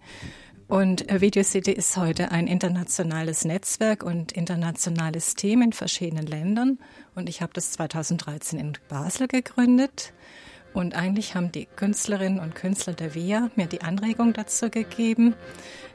Und 0.68 1.06
Video 1.08 1.44
City 1.44 1.72
ist 1.72 1.96
heute 1.96 2.32
ein 2.32 2.48
internationales 2.48 3.44
Netzwerk 3.44 4.02
und 4.02 4.32
internationales 4.32 5.36
Team 5.36 5.62
in 5.62 5.72
verschiedenen 5.72 6.26
Ländern. 6.26 6.78
Und 7.16 7.28
ich 7.28 7.42
habe 7.42 7.52
das 7.54 7.72
2013 7.72 8.60
in 8.60 8.72
Basel 8.88 9.26
gegründet. 9.26 10.12
Und 10.74 10.94
eigentlich 10.94 11.34
haben 11.34 11.50
die 11.50 11.64
Künstlerinnen 11.64 12.38
und 12.38 12.54
Künstler 12.54 12.92
der 12.92 13.14
VIA 13.14 13.48
mir 13.56 13.64
die 13.64 13.80
Anregung 13.80 14.34
dazu 14.34 14.68
gegeben. 14.68 15.34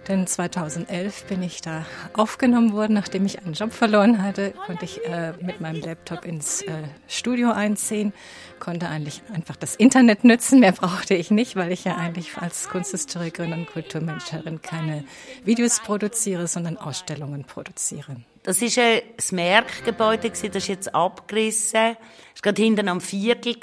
Denn 0.08 0.26
2011 0.26 1.26
bin 1.26 1.44
ich 1.44 1.62
da 1.62 1.86
aufgenommen 2.14 2.74
worden, 2.74 2.94
nachdem 2.94 3.28
ich 3.28 3.38
einen 3.38 3.54
Job 3.54 3.72
verloren 3.72 4.24
hatte, 4.24 4.54
konnte 4.66 4.86
ich 4.86 5.06
äh, 5.06 5.34
mit 5.40 5.62
meinem 5.62 5.80
Laptop 5.82 6.26
ins 6.26 6.64
äh, 6.64 6.72
Studio 7.08 7.52
einziehen, 7.52 8.12
konnte 8.60 8.90
eigentlich 8.90 9.22
einfach 9.32 9.56
das 9.56 9.76
Internet 9.76 10.24
nützen. 10.24 10.60
Mehr 10.60 10.72
brauchte 10.72 11.14
ich 11.14 11.30
nicht, 11.30 11.56
weil 11.56 11.72
ich 11.72 11.84
ja 11.84 11.98
eigentlich 11.98 12.36
als 12.38 12.68
Kunsthistorikerin 12.68 13.54
und 13.54 13.68
Kulturmenscherin 13.68 14.64
keine 14.64 15.04
Videos 15.46 15.82
produziere, 15.82 16.48
sondern 16.48 16.78
Ausstellungen 16.78 17.44
produziere. 17.44 18.16
Das 18.44 18.62
ist 18.62 18.80
ein 18.80 19.02
Merkgebäude, 19.32 20.30
das 20.30 20.44
ist 20.44 20.68
jetzt 20.68 20.96
abgerissen. 20.96 21.96
Das 22.34 22.44
war 22.44 22.54
gerade 22.54 22.62
hinten 22.62 22.88
am 22.88 23.00
Viertel. 23.00 23.58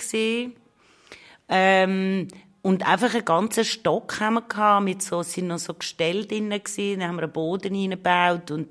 Ähm, 1.49 2.29
und 2.63 2.87
einfach 2.87 3.15
einen 3.15 3.25
ganzen 3.25 3.65
Stock 3.65 4.21
haben 4.21 4.35
wir 4.35 4.43
gehabt, 4.43 4.85
mit 4.85 5.03
so, 5.03 5.23
sind 5.23 5.49
noch 5.49 5.59
so 5.59 5.75
Gestell 5.75 6.27
drin 6.27 6.51
gewesen, 6.51 7.01
dann 7.01 7.09
haben 7.09 7.17
wir 7.17 7.23
einen 7.25 7.33
Boden 7.33 7.75
reingebaut 7.75 8.51
und 8.51 8.69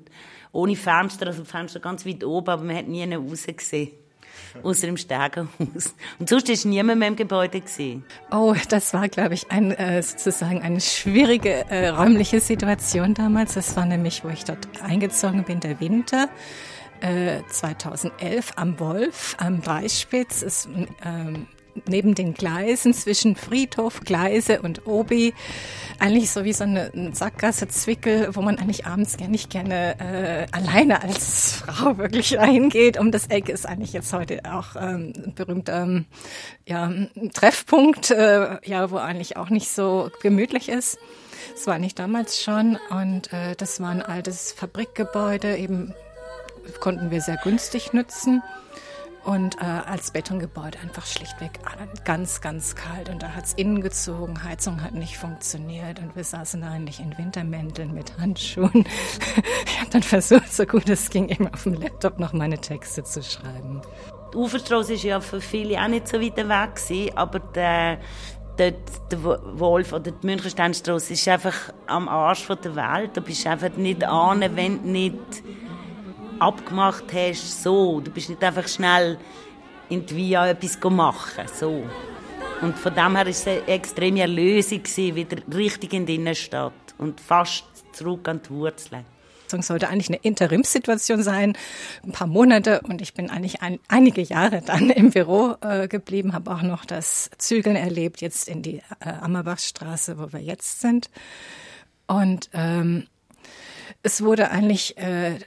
ohne 0.52 0.76
Fenster, 0.76 1.26
also 1.26 1.44
Fenster 1.44 1.80
ganz 1.80 2.06
weit 2.06 2.22
oben, 2.24 2.50
aber 2.50 2.64
man 2.64 2.76
hat 2.76 2.86
nie 2.86 3.02
rausgesehen. 3.12 3.90
Außer 4.62 4.88
im 4.88 4.96
Stegenhaus. 4.96 5.94
Und 6.18 6.28
sonst 6.28 6.48
war 6.48 6.70
niemand 6.70 6.98
mehr 6.98 7.08
im 7.08 7.16
Gebäude. 7.16 7.60
Gewesen. 7.60 8.04
Oh, 8.30 8.54
das 8.68 8.92
war, 8.94 9.08
glaube 9.08 9.34
ich, 9.34 9.50
ein, 9.50 9.72
äh, 9.72 10.02
sozusagen 10.02 10.62
eine 10.62 10.80
schwierige 10.80 11.70
äh, 11.70 11.88
räumliche 11.88 12.40
Situation 12.40 13.14
damals. 13.14 13.54
Das 13.54 13.76
war 13.76 13.86
nämlich, 13.86 14.24
wo 14.24 14.28
ich 14.28 14.44
dort 14.44 14.68
eingezogen 14.82 15.44
bin, 15.44 15.60
der 15.60 15.80
Winter. 15.80 16.28
2011 17.00 18.50
äh, 18.50 18.52
am 18.56 18.80
Wolf, 18.80 19.36
am 19.38 19.62
Dreispitz. 19.62 20.42
ist 20.42 20.68
ähm, 21.04 21.46
neben 21.86 22.14
den 22.14 22.34
Gleisen 22.34 22.92
zwischen 22.94 23.36
Friedhof, 23.36 24.00
Gleise 24.00 24.62
und 24.62 24.86
Obi 24.86 25.34
eigentlich 25.98 26.30
so 26.30 26.44
wie 26.44 26.52
so 26.52 26.64
eine 26.64 26.90
Sackgasse 27.12 27.68
Zwickel, 27.68 28.28
wo 28.34 28.42
man 28.42 28.58
eigentlich 28.58 28.86
abends 28.86 29.16
gar 29.16 29.28
nicht 29.28 29.50
gerne 29.50 29.98
äh, 29.98 30.46
alleine 30.56 31.02
als 31.02 31.62
Frau 31.66 31.98
wirklich 31.98 32.38
reingeht. 32.38 32.98
Um 32.98 33.10
das 33.10 33.26
Eck 33.26 33.48
ist 33.48 33.66
eigentlich 33.66 33.92
jetzt 33.92 34.12
heute 34.12 34.40
auch 34.44 34.76
ähm, 34.76 35.12
ein 35.16 35.34
berühmter 35.34 35.82
ähm, 35.82 36.06
ja, 36.66 36.92
Treffpunkt, 37.34 38.10
äh, 38.10 38.58
ja, 38.64 38.90
wo 38.90 38.96
eigentlich 38.96 39.36
auch 39.36 39.50
nicht 39.50 39.68
so 39.70 40.10
gemütlich 40.22 40.68
ist. 40.68 40.98
Das 41.54 41.66
war 41.66 41.78
nicht 41.78 41.98
damals 41.98 42.42
schon 42.42 42.78
und 42.90 43.32
äh, 43.32 43.56
das 43.56 43.80
war 43.80 43.90
ein 43.90 44.02
altes 44.02 44.52
Fabrikgebäude, 44.52 45.56
eben 45.56 45.94
konnten 46.80 47.10
wir 47.10 47.20
sehr 47.20 47.38
günstig 47.42 47.92
nutzen. 47.92 48.42
Und 49.28 49.60
äh, 49.60 49.64
als 49.64 50.10
Betongebäude 50.10 50.78
einfach 50.82 51.04
schlichtweg 51.04 51.60
ganz, 52.06 52.40
ganz 52.40 52.74
kalt. 52.74 53.10
Und 53.10 53.22
da 53.22 53.34
hat 53.34 53.44
es 53.44 53.52
innen 53.52 53.82
gezogen, 53.82 54.42
Heizung 54.42 54.82
hat 54.82 54.94
nicht 54.94 55.18
funktioniert. 55.18 55.98
Und 55.98 56.16
wir 56.16 56.24
saßen 56.24 56.62
da 56.62 56.70
eigentlich 56.70 56.98
in 56.98 57.18
Wintermänteln 57.18 57.92
mit 57.92 58.16
Handschuhen. 58.18 58.86
ich 59.66 59.80
habe 59.80 59.90
dann 59.90 60.02
versucht, 60.02 60.50
so 60.50 60.64
gut 60.64 60.88
es 60.88 61.10
ging, 61.10 61.28
eben 61.28 61.46
auf 61.46 61.64
dem 61.64 61.74
Laptop 61.74 62.18
noch 62.18 62.32
meine 62.32 62.56
Texte 62.56 63.04
zu 63.04 63.22
schreiben. 63.22 63.82
Die 64.32 64.36
Uferstraße 64.38 64.94
war 64.94 65.04
ja 65.04 65.20
für 65.20 65.42
viele 65.42 65.78
auch 65.78 65.88
nicht 65.88 66.08
so 66.08 66.22
weit 66.22 66.38
weg, 66.38 66.76
gewesen, 66.76 67.14
aber 67.14 67.40
der, 67.40 67.98
der, 68.56 68.72
der 69.10 69.22
Wolf 69.22 69.92
oder 69.92 70.10
die 70.10 70.26
Münchensteinstraße 70.26 71.12
ist 71.12 71.28
einfach 71.28 71.74
am 71.86 72.08
Arsch 72.08 72.46
der 72.46 72.74
Welt. 72.74 73.10
Da 73.12 73.20
bist 73.20 73.44
du 73.44 73.50
einfach 73.50 73.76
nicht 73.76 74.02
an, 74.04 74.40
wenn 74.56 74.80
nicht 74.84 75.42
abgemacht 76.40 77.04
hast, 77.12 77.62
so. 77.62 78.00
Du 78.00 78.10
bist 78.10 78.28
nicht 78.28 78.42
einfach 78.42 78.66
schnell 78.68 79.18
in 79.88 80.04
die 80.06 80.16
Via 80.16 80.48
etwas 80.48 80.78
machen, 80.90 81.44
so. 81.52 81.84
Und 82.60 82.76
von 82.76 82.94
dem 82.94 83.14
her 83.14 83.24
war 83.24 83.26
es 83.26 83.46
eine 83.46 83.66
extreme 83.68 84.20
Erlösung, 84.20 84.82
wieder 84.84 85.38
richtig 85.54 85.92
in 85.92 86.06
die 86.06 86.16
Innenstadt 86.16 86.72
und 86.98 87.20
fast 87.20 87.64
zurück 87.92 88.28
an 88.28 88.40
die 88.44 88.50
Wurzeln. 88.50 89.04
Es 89.50 89.66
sollte 89.66 89.88
eigentlich 89.88 90.08
eine 90.08 90.18
Interimssituation 90.18 91.22
sein, 91.22 91.56
ein 92.04 92.12
paar 92.12 92.26
Monate 92.26 92.82
und 92.82 93.00
ich 93.00 93.14
bin 93.14 93.30
eigentlich 93.30 93.62
ein, 93.62 93.78
einige 93.88 94.20
Jahre 94.20 94.60
dann 94.60 94.90
im 94.90 95.10
Büro 95.10 95.54
äh, 95.62 95.88
geblieben, 95.88 96.34
habe 96.34 96.50
auch 96.50 96.62
noch 96.62 96.84
das 96.84 97.30
Zügeln 97.38 97.76
erlebt, 97.76 98.20
jetzt 98.20 98.48
in 98.48 98.62
die 98.62 98.82
äh, 99.00 99.08
Ammerbachstraße, 99.08 100.18
wo 100.18 100.32
wir 100.32 100.40
jetzt 100.40 100.80
sind. 100.80 101.08
Und 102.06 102.50
ähm, 102.52 103.06
es 104.02 104.22
wurde 104.22 104.50
eigentlich 104.50 104.98
äh, 104.98 105.38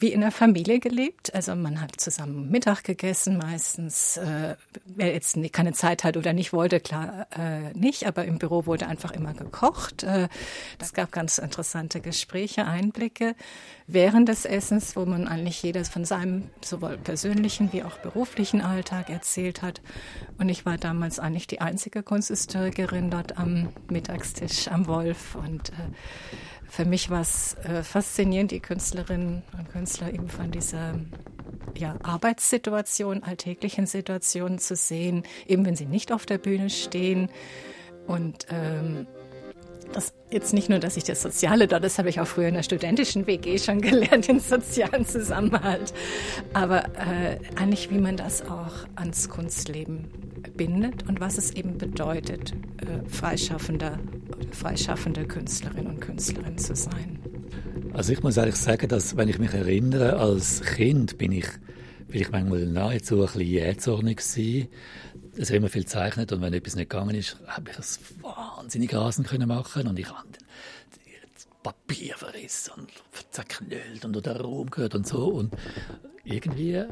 wie 0.00 0.12
in 0.12 0.22
einer 0.22 0.32
Familie 0.32 0.80
gelebt. 0.80 1.34
Also 1.34 1.54
man 1.54 1.80
hat 1.80 2.00
zusammen 2.00 2.50
Mittag 2.50 2.84
gegessen, 2.84 3.36
meistens. 3.36 4.16
Äh, 4.16 4.56
wer 4.86 5.12
jetzt 5.12 5.36
keine 5.52 5.72
Zeit 5.72 6.04
hat 6.04 6.16
oder 6.16 6.32
nicht 6.32 6.52
wollte, 6.52 6.80
klar 6.80 7.26
äh, 7.36 7.72
nicht. 7.74 8.06
Aber 8.06 8.24
im 8.24 8.38
Büro 8.38 8.66
wurde 8.66 8.86
einfach 8.86 9.12
immer 9.12 9.34
gekocht. 9.34 10.02
Äh, 10.04 10.28
das 10.78 10.92
gab 10.92 11.12
ganz 11.12 11.38
interessante 11.38 12.00
Gespräche, 12.00 12.66
Einblicke 12.66 13.34
während 13.88 14.28
des 14.28 14.44
Essens, 14.44 14.94
wo 14.96 15.06
man 15.06 15.26
eigentlich 15.26 15.62
jedes 15.62 15.88
von 15.88 16.04
seinem 16.04 16.50
sowohl 16.62 16.98
persönlichen 16.98 17.72
wie 17.72 17.82
auch 17.82 17.96
beruflichen 17.98 18.60
Alltag 18.60 19.08
erzählt 19.08 19.62
hat. 19.62 19.80
Und 20.38 20.50
ich 20.50 20.66
war 20.66 20.76
damals 20.76 21.18
eigentlich 21.18 21.46
die 21.46 21.60
einzige 21.60 22.02
Kunsthistorikerin 22.02 23.10
dort 23.10 23.38
am 23.38 23.70
Mittagstisch 23.88 24.68
am 24.68 24.86
Wolf 24.86 25.34
und 25.34 25.70
äh, 25.70 25.72
für 26.68 26.84
mich 26.84 27.10
war 27.10 27.22
es 27.22 27.54
äh, 27.64 27.82
faszinierend, 27.82 28.50
die 28.50 28.60
Künstlerinnen 28.60 29.42
und 29.56 29.70
Künstler 29.70 30.12
eben 30.12 30.28
von 30.28 30.50
dieser 30.50 30.94
ja, 31.76 31.96
Arbeitssituation, 32.02 33.22
alltäglichen 33.22 33.86
Situationen 33.86 34.58
zu 34.58 34.76
sehen, 34.76 35.22
eben 35.46 35.64
wenn 35.64 35.76
sie 35.76 35.86
nicht 35.86 36.12
auf 36.12 36.26
der 36.26 36.38
Bühne 36.38 36.70
stehen. 36.70 37.30
Und 38.06 38.46
ähm, 38.50 39.06
das 39.92 40.12
jetzt 40.30 40.52
nicht 40.52 40.68
nur, 40.68 40.78
dass 40.78 40.96
ich 40.96 41.04
das 41.04 41.22
Soziale 41.22 41.66
da, 41.66 41.80
das 41.80 41.98
habe 41.98 42.08
ich 42.08 42.20
auch 42.20 42.26
früher 42.26 42.48
in 42.48 42.54
der 42.54 42.62
studentischen 42.62 43.26
WG 43.26 43.58
schon 43.58 43.80
gelernt, 43.82 44.28
den 44.28 44.40
sozialen 44.40 45.06
Zusammenhalt, 45.06 45.92
aber 46.52 46.84
äh, 46.96 47.38
eigentlich, 47.56 47.90
wie 47.90 47.98
man 47.98 48.16
das 48.16 48.42
auch 48.42 48.86
ans 48.96 49.28
Kunstleben 49.28 50.08
bindet 50.56 51.08
und 51.08 51.20
was 51.20 51.38
es 51.38 51.52
eben 51.52 51.78
bedeutet, 51.78 52.52
äh, 52.78 53.08
freischaffender 53.08 53.98
freischaffende 54.52 55.26
Künstlerin 55.26 55.86
und 55.86 56.00
Künstlerin 56.00 56.58
zu 56.58 56.74
sein. 56.74 57.18
Also 57.92 58.12
ich 58.12 58.22
muss 58.22 58.36
ehrlich 58.36 58.56
sagen, 58.56 58.88
dass 58.88 59.16
wenn 59.16 59.28
ich 59.28 59.38
mich 59.38 59.52
erinnere, 59.52 60.18
als 60.18 60.62
Kind 60.62 61.18
bin 61.18 61.32
ich 61.32 61.46
vielleicht 62.08 62.32
manchmal 62.32 62.66
nahezu 62.66 63.16
ein 63.16 63.26
bisschen 63.26 63.40
jähzornig 63.42 64.18
gewesen. 64.18 64.68
Es 65.40 65.50
immer 65.50 65.68
viel 65.68 65.84
gezeichnet 65.84 66.32
und 66.32 66.42
wenn 66.42 66.52
etwas 66.52 66.74
nicht 66.74 66.90
gegangen 66.90 67.14
ist, 67.14 67.36
habe 67.46 67.70
ich 67.70 67.76
das 67.76 68.00
wahnsinnig 68.22 68.92
rasend 68.92 69.28
können 69.28 69.46
machen 69.46 69.86
und 69.86 69.98
ich 69.98 70.08
habe 70.08 70.26
Papier 71.62 72.16
verrissen 72.16 72.72
und 72.76 72.90
zerknüllt 73.30 74.04
und 74.04 74.26
der 74.26 74.40
Raum 74.40 74.70
gehört 74.70 74.94
und 74.94 75.06
so 75.06 75.26
und 75.26 75.54
irgendwie 76.24 76.82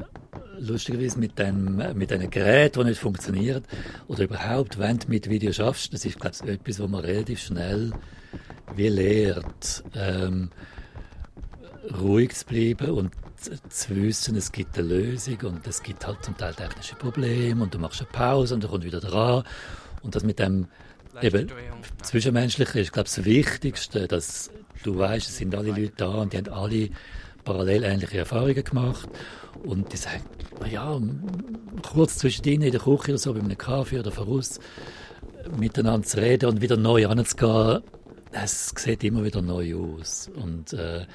lustigerweise 0.59 1.19
mit 1.19 1.37
dem 1.37 1.75
mit 1.95 2.11
einem 2.11 2.29
Gerät, 2.29 2.77
das 2.77 2.85
nicht 2.85 2.99
funktioniert 2.99 3.65
oder 4.07 4.23
überhaupt, 4.23 4.79
wenn 4.79 4.99
du 4.99 5.07
mit 5.09 5.29
Video 5.29 5.51
schaffst, 5.51 5.93
das 5.93 6.05
ist 6.05 6.19
glaube 6.19 6.35
ich 6.41 6.49
etwas, 6.49 6.79
wo 6.79 6.87
man 6.87 7.03
relativ 7.03 7.41
schnell 7.41 7.91
wie 8.75 8.89
lehrt, 8.89 9.83
ähm, 9.95 10.51
ruhig 11.99 12.33
zu 12.35 12.45
bleiben 12.45 12.91
und 12.91 13.11
zu 13.37 13.95
wissen, 13.95 14.35
es 14.35 14.51
gibt 14.51 14.77
eine 14.77 14.87
Lösung 14.87 15.37
und 15.43 15.67
es 15.67 15.83
gibt 15.83 16.05
halt 16.05 16.23
zum 16.23 16.35
Teil 16.37 16.53
technische 16.53 16.95
Probleme 16.95 17.63
und 17.63 17.73
du 17.73 17.79
machst 17.79 18.01
eine 18.01 18.09
Pause 18.11 18.55
und 18.55 18.63
du 18.63 18.67
kommst 18.67 18.85
wieder 18.85 18.99
dran. 18.99 19.43
Und 20.01 20.15
das 20.15 20.23
mit 20.23 20.39
dem 20.39 20.67
eben 21.21 21.51
Zwischenmenschliche 22.01 22.79
ist, 22.79 22.93
glaube 22.93 23.07
ich, 23.07 23.15
das 23.15 23.25
Wichtigste, 23.25 24.07
dass 24.07 24.51
du 24.83 24.97
weißt, 24.97 25.27
es 25.27 25.37
sind 25.37 25.55
alle 25.55 25.69
Leute 25.69 25.93
da 25.97 26.09
und 26.09 26.33
die 26.33 26.37
haben 26.37 26.49
alle 26.49 26.89
parallel 27.43 27.83
ähnliche 27.83 28.19
Erfahrungen 28.19 28.63
gemacht. 28.63 29.09
Und 29.63 29.91
die 29.91 29.97
sagen, 29.97 30.23
ja, 30.69 30.99
kurz 31.81 32.17
zwischendrin 32.17 32.61
in 32.61 32.71
der 32.71 32.81
Küche 32.81 33.11
oder 33.11 33.17
so, 33.17 33.33
bei 33.33 33.39
einem 33.39 33.57
Kaffee 33.57 33.99
oder 33.99 34.11
voraus, 34.11 34.59
miteinander 35.57 36.05
zu 36.05 36.17
reden 36.17 36.49
und 36.49 36.61
wieder 36.61 36.77
neu 36.77 37.07
anzugehen, 37.07 37.81
es 38.31 38.73
sieht 38.75 39.03
immer 39.03 39.23
wieder 39.23 39.41
neu 39.41 39.75
aus. 39.75 40.29
Und 40.35 40.73
äh, 40.73 41.05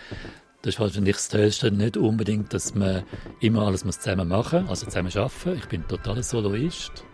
das 0.62 0.74
ist 0.74 0.80
wahrscheinlich 0.80 1.16
das 1.16 1.28
Tollste, 1.28 1.72
nicht 1.72 1.96
unbedingt, 1.96 2.54
dass 2.54 2.74
man 2.74 3.02
immer 3.40 3.66
alles 3.66 3.82
zusammen 3.82 4.28
machen 4.28 4.62
muss, 4.62 4.70
also 4.70 4.86
zusammen 4.86 5.10
arbeiten. 5.14 5.58
Ich 5.58 5.68
bin 5.68 5.86
totaler 5.88 6.22
Soloist. 6.22 7.04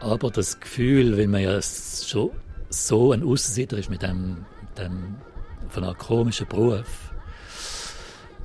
Aber 0.00 0.30
das 0.30 0.58
Gefühl, 0.58 1.16
wenn 1.16 1.30
man 1.30 1.42
ja 1.42 1.60
schon 1.62 2.30
so 2.68 3.12
ein 3.12 3.22
Aussenseiter 3.22 3.78
ist 3.78 3.90
mit 3.90 4.02
dem, 4.02 4.44
dem 4.76 5.16
von 5.68 5.84
einem 5.84 5.96
komischen 5.98 6.48
Beruf, 6.48 7.12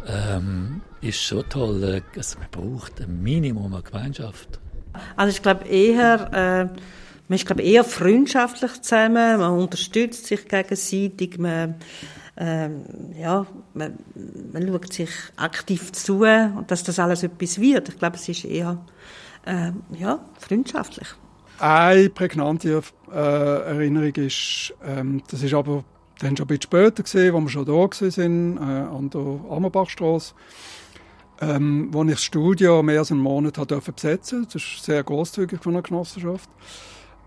ähm, 0.07 0.81
ist 1.01 1.21
schon 1.21 1.47
toll. 1.49 2.01
Also 2.15 2.37
man 2.39 2.49
braucht 2.51 3.01
ein 3.01 3.21
Minimum 3.21 3.73
an 3.73 3.83
Gemeinschaft. 3.83 4.59
Also 5.15 5.35
ich 5.35 5.41
glaube 5.41 5.65
eher, 5.65 6.69
äh, 6.71 6.79
man 7.27 7.35
ist 7.37 7.45
glaube 7.45 7.61
eher 7.61 7.83
freundschaftlich 7.83 8.81
zusammen, 8.81 9.39
man 9.39 9.51
unterstützt 9.53 10.27
sich 10.27 10.47
gegenseitig, 10.47 11.37
man 11.37 11.75
ähm, 12.35 12.83
ja, 13.19 13.45
man, 13.73 13.99
man 14.51 14.67
schaut 14.67 14.91
sich 14.91 15.09
aktiv 15.35 15.91
zu 15.91 16.23
und 16.23 16.71
dass 16.71 16.83
das 16.83 16.97
alles 16.97 17.23
etwas 17.23 17.61
wird. 17.61 17.89
Ich 17.89 17.99
glaube, 17.99 18.15
es 18.15 18.27
ist 18.27 18.45
eher 18.45 18.83
äh, 19.45 19.71
ja, 19.97 20.19
freundschaftlich. 20.39 21.07
Eine 21.59 22.09
prägnante 22.09 22.81
äh, 23.11 23.15
Erinnerung 23.15 24.15
ist, 24.15 24.73
ähm, 24.83 25.21
das 25.29 25.43
ist 25.43 25.53
aber 25.53 25.83
dann 26.19 26.35
schon 26.35 26.45
ein 26.45 26.47
bisschen 26.47 26.63
später 26.63 27.03
gesehen, 27.03 27.33
wo 27.33 27.41
wir 27.41 27.49
schon 27.49 27.65
da 27.65 27.73
waren, 27.73 28.57
äh, 28.57 28.61
an 28.61 29.09
der 29.09 29.51
Ammerbachstraße, 29.51 30.33
ähm, 31.41 31.89
wo 31.91 32.03
ich 32.03 32.11
das 32.11 32.23
Studio 32.23 32.81
mehr 32.81 32.99
als 32.99 33.11
einen 33.11 33.21
Monat 33.21 33.57
hat 33.59 33.69
besetzen 33.95 34.47
Das 34.51 34.55
ist 34.55 34.83
sehr 34.83 35.03
großzügig 35.03 35.61
von 35.61 35.73
der 35.73 35.83
Genossenschaft. 35.83 36.49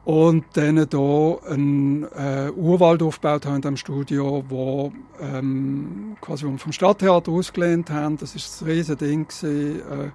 Und 0.07 0.45
dann 0.53 0.77
hier 0.77 1.39
einen 1.51 2.05
äh, 2.05 2.53
Urwald 2.55 3.03
aufgebaut 3.03 3.45
haben 3.45 3.57
in 3.57 3.63
diesem 3.63 3.77
Studio, 3.77 4.45
wo 4.49 4.93
ähm, 5.21 6.17
quasi 6.21 6.47
wo 6.47 6.53
wir 6.53 6.59
vom 6.59 6.71
Stadttheater 6.71 7.33
ausgelehnt 7.33 7.91
haben. 7.91 8.17
Das 8.17 8.37
ist 8.37 8.63
ein 8.63 8.69
riesiges 8.69 8.99
Ding 8.99 9.27
gewesen. 9.27 9.81
Äh, 9.81 10.11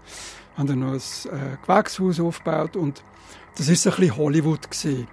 haben 0.58 0.68
dann 0.68 0.80
noch 0.80 0.94
ein 0.94 0.96
äh, 0.96 1.58
Gewächshaus 1.66 2.22
aufgebaut 2.22 2.78
und 2.78 3.04
das 3.58 3.68
ist 3.68 3.86
ein 3.86 3.94
bisschen 3.94 4.16
Hollywood 4.16 4.72
gewesen. 4.72 5.10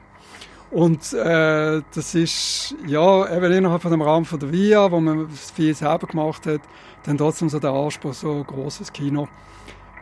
Und 0.71 1.13
äh, 1.13 1.83
das 1.93 2.15
ist, 2.15 2.77
ja, 2.87 3.37
eben 3.37 3.53
innerhalb 3.53 3.83
von 3.83 3.91
dem 3.91 4.03
Rahmen 4.03 4.27
von 4.27 4.39
der 4.39 4.53
VIA, 4.53 4.93
wo 4.93 5.01
man 5.01 5.29
viel 5.29 5.75
selber 5.75 6.07
gemacht 6.07 6.47
hat, 6.47 6.61
dann 7.03 7.19
trotzdem 7.19 7.49
so 7.49 7.59
der 7.59 7.73
Anspruch, 7.73 8.15
so 8.15 8.33
ein 8.33 8.45
grosses 8.45 8.93
Kino. 8.93 9.27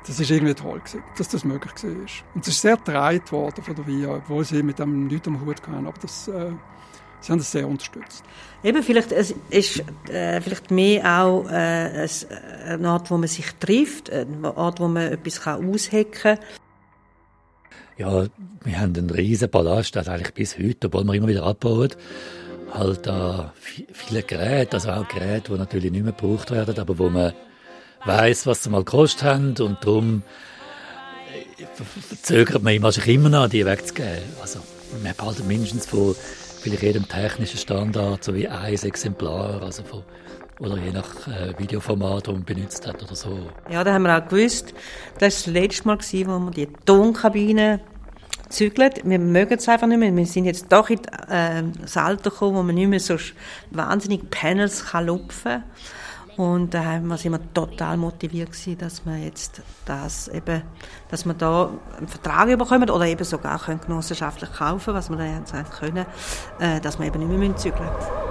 Das 0.07 0.21
ist 0.21 0.31
irgendwie 0.31 0.55
toll 0.55 0.79
gewesen, 0.79 1.03
dass 1.19 1.29
das 1.29 1.45
möglich 1.45 1.73
war. 1.83 1.91
Und 2.35 2.43
es 2.43 2.49
ist 2.49 2.61
sehr 2.61 2.77
dreit 2.77 3.33
worden 3.33 3.63
von 3.63 3.75
der 3.75 3.87
VIA, 3.87 4.17
obwohl 4.17 4.45
sie 4.45 4.63
mit 4.63 4.79
dem 4.79 5.09
nichts 5.09 5.27
am 5.27 5.45
Hut 5.45 5.61
hatten, 5.63 5.87
aber 5.87 5.99
das, 6.01 6.29
äh, 6.29 6.53
sie 7.21 7.33
haben 7.33 7.39
das 7.39 7.51
sehr 7.51 7.67
unterstützt. 7.67 8.23
Eben, 8.63 8.83
vielleicht 8.83 9.11
es 9.11 9.35
ist 9.51 9.83
äh, 10.09 10.41
vielleicht 10.41 10.71
mehr 10.71 11.23
auch 11.23 11.49
äh, 11.49 12.07
eine 12.67 12.89
Art, 12.89 13.11
wo 13.11 13.19
man 13.19 13.29
sich 13.29 13.51
trifft, 13.59 14.11
eine 14.11 14.57
Art, 14.57 14.79
wo 14.79 14.87
man 14.87 15.13
etwas 15.13 15.41
kann 15.41 15.69
aushacken 15.69 16.13
kann 16.13 16.39
ja, 17.99 18.27
wir 18.63 18.79
haben 18.79 18.95
einen 18.95 19.11
riesen 19.11 19.51
Palast, 19.51 19.97
also 19.97 20.11
eigentlich 20.11 20.35
bis 20.35 20.59
heute, 20.59 20.89
obwohl 20.89 21.05
wir 21.05 21.15
immer 21.15 21.29
wieder 21.29 21.45
abbauen. 21.45 21.91
Halt 22.73 23.07
da 23.07 23.55
viele 23.57 24.23
Geräte, 24.23 24.75
also 24.75 24.91
auch 24.91 25.09
Geräte, 25.09 25.53
die 25.53 25.59
natürlich 25.59 25.91
nicht 25.91 26.05
mehr 26.05 26.13
gebraucht 26.13 26.51
werden, 26.51 26.79
aber 26.79 26.99
wo 26.99 27.09
man 27.09 27.33
weiß, 28.07 28.47
was 28.47 28.63
sie 28.63 28.71
mal 28.71 28.85
gekostet 28.85 29.25
haben 29.25 29.55
und 29.59 29.79
darum 29.83 30.23
äh, 31.35 31.65
zögert 32.23 32.63
man 32.63 32.75
immer, 32.75 32.93
sich 32.93 33.07
immer 33.09 33.29
noch, 33.29 33.49
die 33.49 33.67
wegzugeben. 33.67 34.23
Also, 34.41 34.61
wir 35.03 35.13
behalten 35.13 35.47
mindestens 35.47 35.87
von 35.87 36.15
vielleicht 36.61 36.83
jedem 36.83 37.09
technischen 37.09 37.59
Standard 37.59 38.25
so 38.25 38.35
wie 38.35 38.49
ein 38.49 38.75
Exemplar, 38.75 39.63
also 39.63 39.83
von 39.83 40.03
oder 40.59 40.79
je 40.79 40.91
nach 40.91 41.29
äh, 41.29 41.59
Videoformat, 41.59 42.27
das 42.27 42.35
man 42.35 42.45
benutzt 42.45 42.87
hat 42.87 43.03
oder 43.03 43.15
so. 43.15 43.39
Ja, 43.71 43.85
da 43.85 43.93
haben 43.93 44.05
wir 44.05 44.17
auch 44.17 44.27
gewusst, 44.27 44.73
das 45.19 45.47
war 45.47 45.53
das 45.53 45.63
letzte 45.63 45.87
Mal, 45.87 45.99
wo 45.99 46.47
wir 46.47 46.51
die 46.51 46.69
Tonkabine 46.87 47.81
zügeln. 48.49 48.93
Wir 49.05 49.19
mögen 49.19 49.55
es 49.55 49.69
einfach 49.69 49.87
nicht 49.87 49.99
mehr. 49.99 50.15
Wir 50.17 50.27
sind 50.27 50.47
jetzt 50.47 50.73
doch 50.73 50.89
in 50.89 51.01
äh, 51.29 51.63
das 51.81 51.97
Alter 51.97 52.31
gekommen, 52.31 52.57
wo 52.57 52.63
man 52.63 52.75
nicht 52.75 52.89
mehr 52.89 53.01
so 53.01 53.17
wahnsinnig 53.71 54.31
Panels 54.31 54.87
kann 54.87 55.07
lupfen 55.07 55.53
kann. 55.53 55.65
Und 56.37 56.75
da 56.75 56.85
haben 56.85 57.07
wir 57.07 57.25
immer 57.25 57.41
total 57.55 57.97
motiviert 57.97 58.53
gewesen, 58.53 58.77
dass 58.77 59.07
wir 59.07 59.17
jetzt 59.17 59.63
das 59.87 60.29
eben, 60.29 60.63
dass 61.09 61.25
wir 61.25 61.33
da 61.33 61.71
einen 61.97 62.09
Vertrag 62.09 62.59
bekommen 62.59 62.91
oder 62.91 63.07
eben 63.07 63.25
sogar 63.25 63.59
können 63.59 63.81
genossenschaftlich 63.81 64.53
kaufen, 64.53 64.93
was 64.93 65.09
wir 65.09 65.17
dann 65.17 65.71
können, 65.71 66.05
äh, 66.61 66.81
dass 66.81 66.99
wir 66.99 67.07
eben 67.07 67.27
nicht 67.27 67.39
mehr 67.39 67.57
zügeln 67.57 67.85
müssen. 67.85 68.27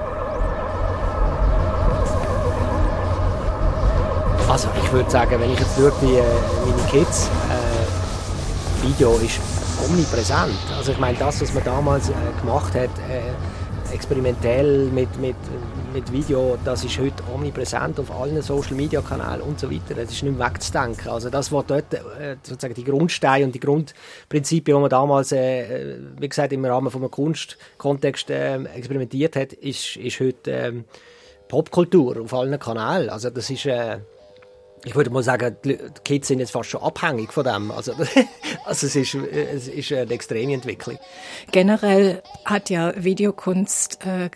Also 4.48 4.70
ich 4.84 4.92
würde 4.94 5.10
sagen, 5.10 5.42
wenn 5.42 5.52
ich 5.52 5.60
jetzt 5.60 5.76
schaue, 5.76 5.92
wie 6.02 6.18
äh, 6.18 6.24
meine 6.66 6.88
Kids, 6.90 7.30
äh, 7.50 8.86
Video 8.86 9.16
ist 9.18 9.40
omnipräsent. 9.84 10.54
Also 10.78 10.92
ich 10.92 11.00
meine, 11.00 11.18
das, 11.18 11.42
was 11.42 11.54
man 11.54 11.64
damals 11.64 12.10
äh, 12.10 12.14
gemacht 12.40 12.76
hat, 12.76 12.92
äh, 13.10 13.34
experimentell 13.94 14.88
mit, 14.88 15.18
mit, 15.20 15.36
mit 15.94 16.12
Video, 16.12 16.58
das 16.64 16.84
ist 16.84 17.00
heute 17.00 17.24
omnipräsent 17.34 18.00
auf 18.00 18.12
allen 18.12 18.42
Social 18.42 18.76
Media 18.76 19.02
Kanälen 19.02 19.42
und 19.42 19.60
so 19.60 19.72
weiter. 19.72 19.96
Das 19.96 20.12
ist 20.12 20.24
nicht 20.24 20.38
mehr 20.38 20.50
wegzudenken. 20.50 21.10
Also 21.10 21.30
das 21.30 21.52
war 21.52 21.64
dort 21.64 21.94
äh, 21.94 22.38
sozusagen 22.44 22.74
die 22.74 22.84
Grundsteine 22.84 23.46
und 23.46 23.56
die 23.56 23.60
Grundprinzipien, 23.60 24.76
die 24.76 24.82
man 24.82 24.90
damals, 24.90 25.32
äh, 25.32 25.98
wie 26.20 26.30
gesagt, 26.30 26.54
im 26.54 26.66
Rahmen 26.66 26.92
von 26.92 27.02
einem 27.02 27.12
Kunstkontext 27.12 28.30
äh, 28.30 28.64
experimentiert 28.64 29.36
hat, 29.36 29.54
ist, 29.54 29.96
ist 29.98 30.20
heute 30.20 30.52
äh, 30.52 30.74
Popkultur 31.48 32.22
auf 32.22 32.34
allen 32.34 32.60
Kanälen. 32.60 33.10
Also 33.10 33.30
das 33.30 33.50
ist 33.50 33.66
äh, 33.66 34.00
ich 34.86 34.96
würde 34.96 35.10
mal 35.10 35.24
sagen, 35.24 35.58
die 35.66 35.78
Kids 36.04 36.28
sind 36.28 36.40
jetzt 36.40 36.52
fast 36.52 36.70
schon 36.70 36.82
abhängig 36.82 37.34
von 37.34 37.44
dem. 37.44 37.72
Also, 37.72 37.94
also 38.66 38.88
es, 38.88 38.96
ist, 38.96 39.16
es 39.16 39.68
ist 39.68 39.92
eine 39.92 40.12
extreme 40.12 40.54
Entwicklung. 40.54 40.98
Generell 41.52 42.22
hat 42.46 42.70
ja 42.70 42.94
Videokunst 42.96 44.06
äh, 44.06 44.30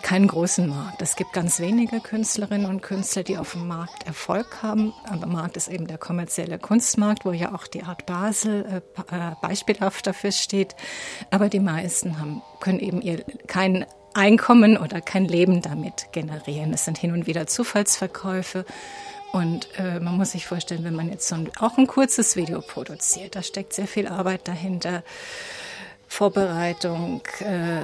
keinen 0.00 0.26
großen 0.26 0.68
Markt. 0.68 1.02
Es 1.02 1.16
gibt 1.16 1.34
ganz 1.34 1.60
wenige 1.60 2.00
Künstlerinnen 2.00 2.66
und 2.66 2.80
Künstler, 2.80 3.22
die 3.22 3.36
auf 3.36 3.52
dem 3.52 3.68
Markt 3.68 4.06
Erfolg 4.06 4.62
haben. 4.62 4.94
Aber 5.10 5.26
Markt 5.26 5.58
ist 5.58 5.68
eben 5.68 5.86
der 5.86 5.98
kommerzielle 5.98 6.58
Kunstmarkt, 6.58 7.26
wo 7.26 7.32
ja 7.32 7.54
auch 7.54 7.66
die 7.66 7.82
Art 7.82 8.06
Basel 8.06 8.82
äh, 9.10 9.14
äh, 9.14 9.32
beispielhaft 9.42 10.06
dafür 10.06 10.32
steht. 10.32 10.74
Aber 11.30 11.50
die 11.50 11.60
meisten 11.60 12.18
haben, 12.18 12.40
können 12.60 12.80
eben 12.80 13.02
ihr 13.02 13.24
kein 13.46 13.84
Einkommen 14.14 14.76
oder 14.76 15.00
kein 15.00 15.26
Leben 15.26 15.62
damit 15.62 16.12
generieren. 16.12 16.72
Es 16.72 16.84
sind 16.84 16.98
hin 16.98 17.12
und 17.12 17.26
wieder 17.26 17.46
Zufallsverkäufe. 17.46 18.64
Und 19.32 19.68
äh, 19.78 19.98
man 19.98 20.16
muss 20.16 20.32
sich 20.32 20.46
vorstellen, 20.46 20.84
wenn 20.84 20.94
man 20.94 21.08
jetzt 21.08 21.26
so 21.26 21.34
ein, 21.34 21.50
auch 21.58 21.78
ein 21.78 21.86
kurzes 21.86 22.36
Video 22.36 22.60
produziert, 22.60 23.34
da 23.34 23.42
steckt 23.42 23.72
sehr 23.72 23.86
viel 23.86 24.06
Arbeit 24.06 24.46
dahinter, 24.46 25.02
Vorbereitung, 26.06 27.22
äh, 27.40 27.80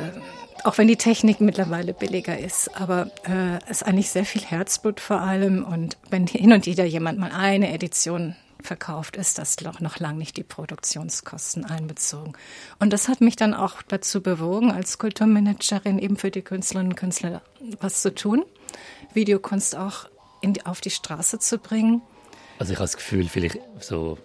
auch 0.65 0.77
wenn 0.77 0.89
die 0.89 0.97
Technik 0.97 1.41
mittlerweile 1.41 1.95
billiger 1.95 2.39
ist, 2.39 2.77
aber 2.79 3.11
äh, 3.27 3.57
es 3.65 3.81
ist 3.81 3.83
eigentlich 3.85 4.11
sehr 4.11 4.27
viel 4.27 4.43
Herzblut 4.43 5.01
vor 5.01 5.21
allem. 5.21 5.65
Und 5.65 5.97
wenn 6.11 6.27
hin 6.27 6.53
und 6.53 6.67
wieder 6.67 6.85
jemand 6.85 7.19
mal 7.19 7.33
eine 7.33 7.73
Edition 7.73 8.37
verkauft, 8.61 9.17
ist 9.17 9.39
das 9.39 9.59
noch, 9.63 9.81
noch 9.81 9.99
lang 9.99 10.19
nicht 10.19 10.37
die 10.37 10.43
Produktionskosten 10.43 11.65
einbezogen. 11.65 12.35
Und 12.79 12.93
das 12.93 13.09
hat 13.09 13.23
mich 13.23 13.37
dann 13.37 13.55
auch 13.55 13.81
dazu 13.83 14.21
bewogen, 14.21 14.71
als 14.71 14.99
Kulturmanagerin 14.99 15.99
eben 15.99 16.17
für 16.19 16.31
die 16.31 16.43
Künstlerinnen 16.43 16.93
und 16.93 16.99
Künstler 16.99 17.41
was 17.81 18.03
zu 18.03 18.15
tun, 18.15 18.45
Videokunst 19.15 19.77
auch 19.77 20.09
in, 20.41 20.55
auf 20.65 20.81
die 20.81 20.91
Straße 20.91 21.39
zu 21.39 21.59
bringen? 21.59 22.03
Also 22.59 22.73
ich 22.73 22.79
habe 22.79 22.85
das 22.85 22.97
Gefühl, 22.97 23.29
vielleicht 23.29 23.59
so 23.81 24.19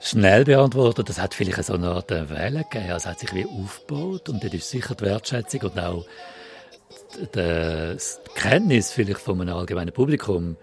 schnell 0.00 0.44
beantwortet, 0.44 1.08
das 1.08 1.20
hat 1.20 1.34
vielleicht 1.34 1.64
so 1.64 1.74
eine 1.74 1.90
Art 1.90 2.10
Welle 2.10 2.64
gegeben, 2.64 2.92
also 2.92 2.96
es 2.96 3.06
hat 3.06 3.20
sich 3.20 3.34
wie 3.34 3.46
aufgebaut 3.46 4.28
und 4.28 4.42
das 4.42 4.52
ist 4.52 4.70
sicher 4.70 4.94
die 4.94 5.04
Wertschätzung 5.04 5.62
und 5.62 5.78
auch 5.78 6.06
das 7.32 8.20
Kenntnis 8.34 8.92
vielleicht 8.92 9.20
von 9.20 9.40
einem 9.40 9.56
allgemeinen 9.56 9.92
Publikum 9.92 10.56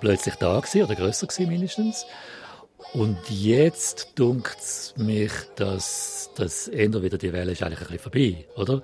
plötzlich 0.00 0.34
da 0.36 0.58
gewesen, 0.58 0.82
oder 0.82 0.94
grösser 0.94 1.26
gewesen 1.26 1.48
mindestens. 1.48 2.06
Und 2.92 3.18
jetzt 3.28 4.12
dunkt 4.16 4.58
es 4.58 4.94
mich, 4.96 5.32
dass 5.56 6.30
das 6.34 6.66
eher 6.66 7.02
wieder 7.02 7.18
die 7.18 7.32
Welle 7.32 7.52
ist 7.52 7.62
eigentlich 7.62 7.80
ein 7.80 7.86
bisschen 7.86 8.02
vorbei, 8.02 8.46
oder? 8.56 8.82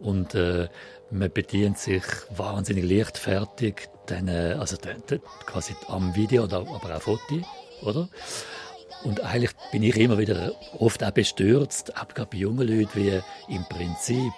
Und 0.00 0.34
äh, 0.34 0.68
man 1.10 1.30
bedient 1.30 1.78
sich 1.78 2.02
wahnsinnig 2.30 2.84
leichtfertig 2.84 3.88
den, 4.08 4.28
also 4.28 4.76
den, 4.76 5.02
den, 5.08 5.20
quasi 5.46 5.74
am 5.88 6.14
Video, 6.14 6.44
aber 6.44 6.96
auch 6.96 7.02
Foto, 7.02 7.40
oder? 7.82 8.08
Und 9.04 9.20
eigentlich 9.20 9.52
bin 9.70 9.82
ich 9.82 9.96
immer 9.96 10.18
wieder 10.18 10.52
oft 10.78 11.04
auch 11.04 11.10
bestürzt, 11.10 11.96
auch 11.96 12.08
gerade 12.08 12.30
bei 12.30 12.38
jungen 12.38 12.66
Leuten, 12.66 12.90
wie 12.94 13.20
im 13.48 13.64
Prinzip 13.68 14.32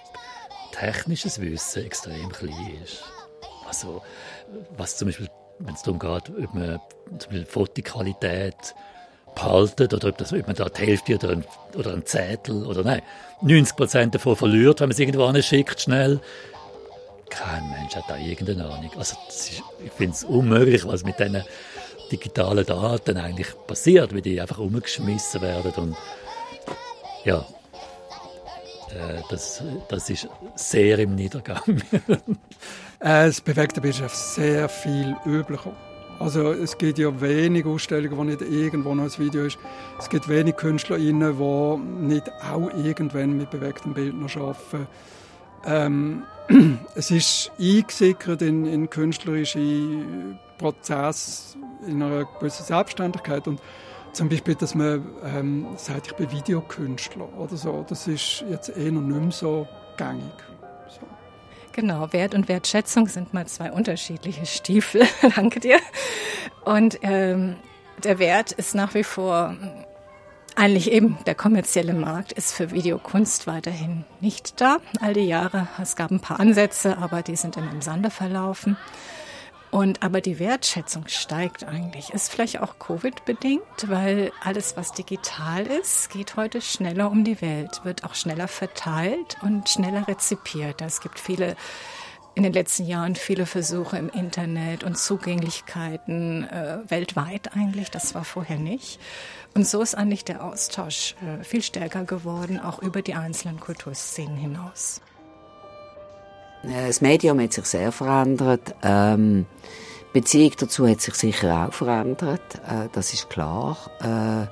technisches 0.72 1.40
Wissen 1.40 1.85
extrem 1.85 2.31
klein 2.31 2.76
ist. 2.85 3.02
Also, 3.66 4.02
was 4.76 4.96
zum 4.96 5.09
Beispiel, 5.09 5.28
wenn 5.59 5.74
es 5.74 5.83
darum 5.83 5.98
geht, 5.98 6.31
ob 6.31 6.54
man 6.54 6.81
zum 7.18 7.31
Beispiel 7.31 7.46
Fotoqualität 7.46 8.74
behalten 9.35 9.94
oder 9.94 10.09
ob, 10.09 10.18
das, 10.18 10.33
ob 10.33 10.46
man 10.46 10.57
da 10.57 10.68
die 10.68 10.87
Hälfte 10.87 11.14
oder 11.14 11.31
ein, 11.31 11.44
oder 11.74 11.92
ein 11.92 12.04
Zettel 12.04 12.66
oder 12.66 12.83
nein, 12.83 13.02
90 13.42 13.76
Prozent 13.76 14.14
davon 14.14 14.37
verliert, 14.37 14.81
wenn 14.81 14.88
man 14.88 14.92
es 14.92 14.98
irgendwo 14.98 15.40
schickt 15.40 15.81
schnell. 15.81 16.20
Kein 17.30 17.70
Mensch 17.70 17.94
hat 17.94 18.04
da 18.08 18.16
irgendeine 18.16 18.64
Ahnung. 18.64 18.90
Also 18.96 19.16
ist, 19.28 19.62
ich 19.84 19.92
finde 19.92 20.14
es 20.14 20.24
unmöglich, 20.24 20.86
was 20.86 21.04
mit 21.04 21.18
diesen 21.18 21.42
digitalen 22.10 22.64
Daten 22.64 23.16
eigentlich 23.16 23.48
passiert, 23.66 24.14
wie 24.14 24.22
die 24.22 24.40
einfach 24.40 24.58
umgeschmissen 24.58 25.42
werden 25.42 25.72
und 25.76 25.96
ja, 27.24 27.44
äh, 28.90 29.20
das, 29.28 29.62
das 29.88 30.08
ist 30.10 30.28
sehr 30.54 30.98
im 30.98 31.14
Niedergang. 31.14 31.62
Äh, 33.00 33.28
es 33.28 33.40
bewegt 33.40 33.76
die 33.76 33.82
Wirtschaft 33.84 34.16
sehr 34.16 34.68
viel 34.68 35.14
üblicher. 35.24 35.72
Also 36.18 36.50
es 36.50 36.76
gibt 36.76 36.98
ja 36.98 37.20
wenig 37.20 37.64
Ausstellungen, 37.64 38.16
wo 38.16 38.24
nicht 38.24 38.42
irgendwo 38.42 38.92
noch 38.92 39.04
ein 39.04 39.18
Video 39.24 39.44
ist. 39.44 39.56
Es 40.00 40.08
gibt 40.08 40.28
wenig 40.28 40.56
KünstlerInnen, 40.56 41.38
die 41.38 42.06
nicht 42.06 42.28
auch 42.42 42.68
irgendwann 42.74 43.36
mit 43.36 43.50
bewegtem 43.50 43.94
Bild 43.94 44.14
noch 44.14 44.34
arbeiten. 44.34 44.88
Ähm, 45.64 46.24
es 46.94 47.11
ist 47.11 47.52
eingesickert 47.58 48.42
in, 48.42 48.64
in 48.66 48.90
künstlerische 48.90 49.61
Prozesse 50.56 51.58
in 51.87 52.02
einer 52.02 52.24
gewissen 52.24 52.64
Selbstständigkeit 52.64 53.46
und 53.46 53.61
zum 54.12 54.28
Beispiel, 54.28 54.54
dass 54.54 54.74
man 54.74 55.06
ähm, 55.24 55.66
sagt, 55.76 56.08
ich 56.08 56.14
bin 56.14 56.30
Videokünstler 56.30 57.28
oder 57.38 57.56
so, 57.56 57.84
das 57.88 58.08
ist 58.08 58.44
jetzt 58.50 58.76
eh 58.76 58.90
noch 58.90 59.02
nicht 59.02 59.20
mehr 59.20 59.30
so 59.30 59.68
gängig. 59.96 60.32
So. 60.88 61.06
Genau, 61.72 62.12
Wert 62.12 62.34
und 62.34 62.48
Wertschätzung 62.48 63.06
sind 63.06 63.32
mal 63.34 63.46
zwei 63.46 63.70
unterschiedliche 63.70 64.46
Stiefel. 64.46 65.02
Danke 65.37 65.61
dir. 65.61 65.78
Und 66.64 66.98
ähm, 67.02 67.56
der 68.02 68.18
Wert 68.18 68.52
ist 68.52 68.74
nach 68.74 68.94
wie 68.94 69.04
vor 69.04 69.56
eigentlich 70.58 70.90
eben 70.90 71.16
der 71.24 71.36
kommerzielle 71.36 71.94
Markt 71.94 72.32
ist 72.32 72.52
für 72.52 72.72
Videokunst 72.72 73.46
weiterhin 73.46 74.04
nicht 74.20 74.60
da. 74.60 74.78
All 75.00 75.14
die 75.14 75.20
Jahre, 75.20 75.68
es 75.80 75.94
gab 75.94 76.10
ein 76.10 76.20
paar 76.20 76.40
Ansätze, 76.40 76.98
aber 76.98 77.22
die 77.22 77.36
sind 77.36 77.56
immer 77.56 77.70
im 77.70 77.80
Sande 77.80 78.10
verlaufen. 78.10 78.76
Und 79.70 80.02
aber 80.02 80.20
die 80.20 80.38
Wertschätzung 80.38 81.06
steigt 81.06 81.62
eigentlich. 81.62 82.10
Ist 82.10 82.32
vielleicht 82.32 82.60
auch 82.60 82.78
Covid-bedingt, 82.78 83.62
weil 83.86 84.32
alles, 84.42 84.76
was 84.76 84.92
digital 84.92 85.66
ist, 85.66 86.10
geht 86.10 86.36
heute 86.36 86.60
schneller 86.60 87.10
um 87.10 87.22
die 87.22 87.40
Welt, 87.40 87.82
wird 87.84 88.02
auch 88.04 88.14
schneller 88.14 88.48
verteilt 88.48 89.36
und 89.42 89.68
schneller 89.68 90.08
rezipiert. 90.08 90.80
Es 90.80 91.00
gibt 91.00 91.20
viele 91.20 91.54
in 92.38 92.44
den 92.44 92.53
letzten 92.53 92.87
Jahren 92.87 93.16
viele 93.16 93.46
Versuche 93.46 93.98
im 93.98 94.11
Internet 94.11 94.85
und 94.85 94.96
Zugänglichkeiten 94.96 96.44
äh, 96.44 96.79
weltweit 96.87 97.57
eigentlich. 97.57 97.90
Das 97.90 98.14
war 98.14 98.24
vorher 98.24 98.59
nicht. 98.59 99.01
Und 99.55 99.66
so 99.66 99.83
ist 99.83 99.96
eigentlich 99.96 100.24
der 100.24 100.44
Austausch 100.44 101.16
äh, 101.20 101.42
viel 101.42 101.62
stärker 101.62 102.05
geworden, 102.05 102.61
auch 102.61 102.79
über 102.79 103.03
die 103.03 103.14
einzelnen 103.14 103.59
Kulturszenen 103.59 104.37
hinaus. 104.37 105.01
Das 106.62 107.01
Medium 107.01 107.40
hat 107.40 107.55
sich 107.55 107.66
sehr 107.66 107.90
verändert. 107.90 108.72
Ähm, 108.85 109.46
Beziehung 110.12 110.53
dazu 110.61 110.87
hat 110.87 111.01
sich 111.01 111.14
sicher 111.14 111.66
auch 111.66 111.72
verändert. 111.72 112.55
Äh, 112.68 112.88
das 112.92 113.12
ist 113.14 113.29
klar. 113.31 113.77
Äh, 114.01 114.46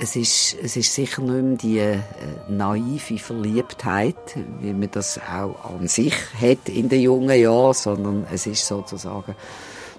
es 0.00 0.16
ist, 0.16 0.56
es 0.62 0.76
ist 0.76 0.94
sicher 0.94 1.22
nicht 1.22 1.42
mehr 1.42 1.56
die 1.56 1.78
äh, 1.78 1.98
naive 2.48 3.18
Verliebtheit, 3.18 4.16
wie 4.60 4.72
man 4.72 4.90
das 4.90 5.18
auch 5.18 5.56
an 5.64 5.88
sich 5.88 6.14
hat 6.40 6.68
in 6.68 6.88
den 6.88 7.00
jungen 7.00 7.38
Jahren, 7.38 7.74
sondern 7.74 8.26
es 8.32 8.46
ist 8.46 8.66
sozusagen 8.66 9.34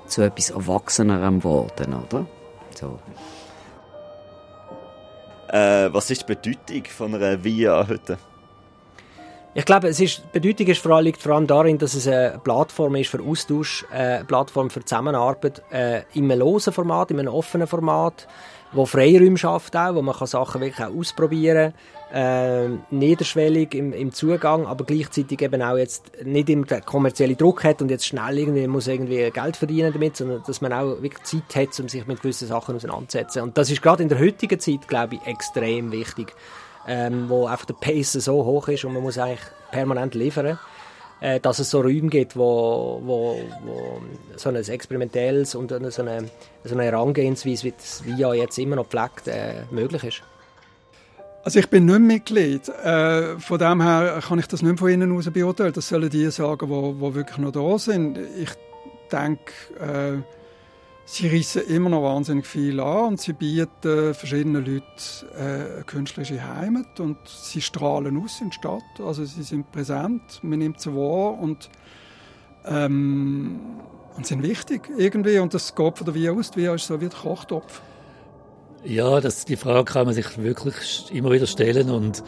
zu 0.08 0.22
etwas 0.22 0.52
Erwachsenerem 0.52 1.40
geworden, 1.40 1.94
oder? 1.94 2.26
So. 2.80 3.00
Äh, 5.50 5.92
was 5.92 6.10
ist 6.10 6.22
die 6.22 6.36
Bedeutung 6.36 6.86
von 6.86 7.16
einer 7.16 7.44
VIA 7.44 7.88
heute? 7.88 8.18
Ich 9.56 9.66
glaube, 9.66 9.88
es 9.88 10.00
ist, 10.00 10.22
die 10.34 10.40
Bedeutung 10.40 10.68
ist 10.68 10.82
vor 10.82 10.92
allem, 10.96 11.06
liegt 11.06 11.22
vor 11.22 11.34
allem 11.34 11.48
darin, 11.48 11.80
dass 11.80 11.96
es 11.96 12.08
eine 12.08 12.40
Plattform 12.44 12.96
ist 12.96 13.10
für 13.10 13.22
Austausch, 13.22 13.84
eine 13.92 14.24
Plattform 14.24 14.70
für 14.70 14.86
Zusammenarbeit 14.86 15.64
äh, 15.72 16.04
in 16.14 16.32
einem 16.32 16.40
losen 16.40 16.72
Format, 16.72 17.10
in 17.10 17.20
einem 17.20 17.34
offenen 17.34 17.68
Format, 17.68 18.28
wo 18.72 18.86
Freiräume 18.86 19.38
schafft 19.38 19.76
auch, 19.76 19.96
wo 19.96 20.02
man 20.02 20.16
kann 20.16 20.28
Sachen 20.28 20.62
wirklich 20.62 20.86
auch 20.86 20.96
ausprobieren 20.96 21.74
äh, 22.12 22.68
niederschwellig 22.90 23.76
im, 23.76 23.94
im 23.94 24.12
Zugang, 24.12 24.66
aber 24.66 24.84
gleichzeitig 24.84 25.42
eben 25.42 25.62
auch 25.62 25.78
jetzt 25.78 26.12
nicht 26.24 26.48
den 26.48 26.66
kommerziellen 26.86 27.38
Druck 27.38 27.64
hat 27.64 27.82
und 27.82 27.92
jetzt 27.92 28.08
schnell 28.08 28.40
irgendwie 28.40 28.68
muss 28.68 28.88
irgendwie 28.88 29.30
Geld 29.30 29.56
verdienen 29.56 29.94
damit, 29.94 30.18
sondern 30.18 30.42
dass 30.46 30.62
man 30.62 30.74
auch 30.74 31.02
wirklich 31.02 31.24
Zeit 31.24 31.56
hat, 31.56 31.80
um 31.80 31.88
sich 31.88 32.08
mit 32.08 32.22
gewissen 32.22 32.48
Sachen 32.48 32.76
auseinanderzusetzen. 32.76 33.44
Und 33.44 33.58
das 33.58 33.70
ist 33.70 33.82
gerade 33.82 34.02
in 34.02 34.10
der 34.10 34.20
heutigen 34.20 34.60
Zeit, 34.60 34.88
glaube 34.88 35.16
ich, 35.16 35.28
extrem 35.28 35.92
wichtig 35.92 36.34
ähm, 36.90 37.30
wo 37.30 37.46
einfach 37.46 37.66
der 37.66 37.76
Pace 37.76 38.14
so 38.14 38.44
hoch 38.44 38.68
ist 38.68 38.84
und 38.84 38.94
man 38.94 39.04
muss 39.04 39.18
eigentlich 39.18 39.42
permanent 39.72 40.16
liefern, 40.16 40.58
äh, 41.22 41.40
dass 41.40 41.60
es 41.60 41.70
so 41.70 41.82
Räume 41.82 42.10
gibt, 42.10 42.36
wo, 42.36 43.02
wo, 43.04 43.40
wo 43.66 44.02
so 44.36 44.50
ein 44.50 44.56
experimentelles 44.56 45.56
und 45.56 45.70
so 45.70 45.76
eine, 45.76 45.92
so 45.92 46.02
eine 46.04 46.84
Herangehensweise, 46.84 47.66
wie 47.66 47.74
das 47.78 48.04
VIA 48.06 48.34
jetzt 48.34 48.58
immer 48.58 48.78
noch 48.78 48.88
pflegt, 48.88 49.28
äh, 49.28 49.64
möglich 49.72 50.04
ist. 50.04 50.24
Also 51.44 51.60
ich 51.60 51.70
bin 51.70 51.86
nicht 51.86 52.00
Mitglied. 52.00 52.68
Äh, 52.70 53.40
von 53.40 53.58
dem 53.60 53.82
her 53.82 54.22
kann 54.28 54.40
ich 54.40 54.48
das 54.48 54.62
nicht 54.62 54.78
von 54.80 54.90
innen 54.90 55.16
aus 55.16 55.30
beurteilen. 55.32 55.74
Das 55.74 55.88
sollen 55.88 56.10
die 56.10 56.30
sagen, 56.32 56.68
die 56.68 57.16
wirklich 57.16 57.38
noch 57.38 57.52
da 57.52 57.78
sind. 57.80 58.18
Ich 58.38 58.52
denke, 59.12 59.52
äh, 59.80 60.39
Sie 61.12 61.28
reissen 61.28 61.64
immer 61.64 61.90
noch 61.90 62.04
wahnsinnig 62.04 62.46
viel 62.46 62.80
an 62.80 63.08
und 63.08 63.20
sie 63.20 63.34
bieten 63.34 64.14
verschiedenen 64.14 64.64
Leuten 64.64 64.84
äh, 65.36 65.42
eine 65.42 65.84
künstlerische 65.84 66.48
Heimat 66.56 67.00
und 67.00 67.18
sie 67.26 67.62
strahlen 67.62 68.22
aus 68.24 68.40
in 68.42 68.52
die 68.52 68.56
Stadt. 68.56 68.84
Also 69.00 69.26
sie 69.26 69.42
sind 69.42 69.72
präsent, 69.72 70.22
man 70.44 70.60
nimmt 70.60 70.80
sie 70.80 70.96
wahr 70.96 71.40
und 71.40 71.72
ähm, 72.64 73.60
und 74.16 74.28
sind 74.28 74.44
wichtig 74.44 74.88
irgendwie. 74.98 75.40
Und 75.40 75.56
das 75.56 75.74
geht 75.74 75.98
von 75.98 76.06
der 76.06 76.14
Wie 76.14 76.30
aus. 76.30 76.52
Die 76.52 76.60
Wie 76.60 76.66
ist 76.66 76.86
so 76.86 77.02
wie 77.02 77.10
der 77.10 77.18
Kochtopf. 77.18 77.82
Ja, 78.84 79.20
das, 79.20 79.46
die 79.46 79.56
Frage 79.56 79.86
kann 79.86 80.06
man 80.06 80.14
sich 80.14 80.38
wirklich 80.38 81.10
immer 81.12 81.32
wieder 81.32 81.48
stellen 81.48 81.90
und 81.90 82.24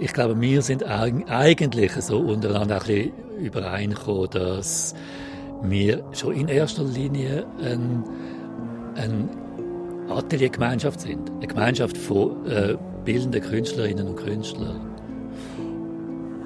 ich 0.00 0.14
glaube, 0.14 0.40
wir 0.40 0.62
sind 0.62 0.82
eigentlich 0.82 1.92
so 1.92 2.20
untereinander 2.20 2.76
ein 2.76 2.86
bisschen 2.86 3.12
übereingekommen, 3.38 4.30
dass 4.30 4.94
wir 5.62 6.04
schon 6.12 6.34
in 6.34 6.48
erster 6.48 6.84
Linie 6.84 7.46
ein, 7.62 8.04
ein 8.96 9.28
Ateliergemeinschaft 10.08 11.00
sind. 11.00 11.30
Eine 11.30 11.46
Gemeinschaft 11.46 11.96
von 11.96 12.46
äh, 12.46 12.76
bildenden 13.04 13.42
Künstlerinnen 13.42 14.08
und 14.08 14.16
Künstlern. 14.16 14.80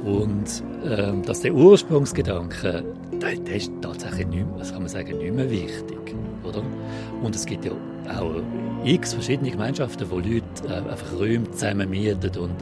Und 0.04 0.62
ähm, 0.86 1.22
dass 1.22 1.40
der 1.40 1.54
Ursprungsgedanke, 1.54 2.84
der, 3.20 3.36
der 3.36 3.56
ist 3.56 3.72
tatsächlich 3.82 4.28
nicht, 4.28 4.46
was 4.56 4.72
kann 4.72 4.82
man 4.82 4.88
sagen, 4.88 5.18
nicht 5.18 5.34
mehr 5.34 5.50
wichtig. 5.50 5.98
Oder? 6.44 6.62
Und 7.22 7.34
es 7.34 7.44
gibt 7.44 7.64
ja 7.64 7.72
auch 8.16 8.42
x 8.84 9.12
verschiedene 9.12 9.50
Gemeinschaften, 9.50 10.08
wo 10.10 10.16
Leute 10.16 10.42
äh, 10.68 10.88
einfach 10.88 11.18
Räume 11.18 11.50
zusammen 11.50 11.90
mieten 11.90 12.38
und 12.38 12.54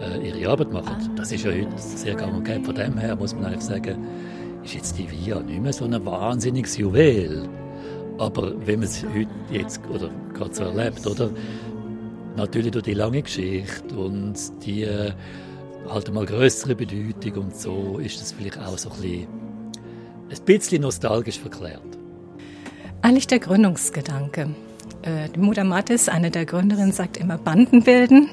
äh, 0.00 0.28
ihre 0.28 0.50
Arbeit 0.50 0.72
machen. 0.72 1.10
Das 1.16 1.32
ist 1.32 1.44
ja 1.44 1.50
heute 1.50 1.68
sehr 1.76 2.14
gang 2.14 2.34
und 2.34 2.44
gäbe. 2.44 2.64
Von 2.64 2.74
dem 2.74 2.96
her 2.96 3.16
muss 3.16 3.34
man 3.34 3.46
eigentlich 3.46 3.62
sagen, 3.62 3.98
ist 4.64 4.74
jetzt 4.74 4.98
die 4.98 5.10
VIA 5.10 5.40
nicht 5.40 5.62
mehr 5.62 5.72
so 5.72 5.84
ein 5.84 6.04
wahnsinniges 6.04 6.76
Juwel. 6.76 7.48
Aber 8.18 8.54
wenn 8.66 8.80
man 8.80 8.88
es 8.88 9.04
heute 9.04 9.30
jetzt 9.50 9.80
oder 9.88 10.10
gerade 10.34 10.54
so 10.54 10.64
erlebt, 10.64 11.06
oder? 11.06 11.30
Natürlich 12.36 12.70
durch 12.70 12.84
die 12.84 12.94
lange 12.94 13.22
Geschichte 13.22 13.94
und 13.96 14.34
die 14.64 14.82
äh, 14.82 15.12
halt 15.88 16.12
mal 16.12 16.26
größere 16.26 16.74
Bedeutung 16.74 17.44
und 17.44 17.56
so 17.56 17.98
ist 17.98 18.20
das 18.20 18.32
vielleicht 18.32 18.58
auch 18.58 18.78
so 18.78 18.90
ein 18.90 19.00
bisschen, 19.00 19.28
ein 20.30 20.44
bisschen 20.44 20.82
nostalgisch 20.82 21.40
verklärt. 21.40 21.82
Eigentlich 23.02 23.26
der 23.26 23.40
Gründungsgedanke. 23.40 24.54
Äh, 25.02 25.28
die 25.34 25.40
Mutter 25.40 25.64
Mathis, 25.64 26.08
eine 26.08 26.30
der 26.30 26.44
Gründerinnen, 26.44 26.92
sagt 26.92 27.16
immer 27.16 27.38
Banden 27.38 27.82
bilden. 27.82 28.28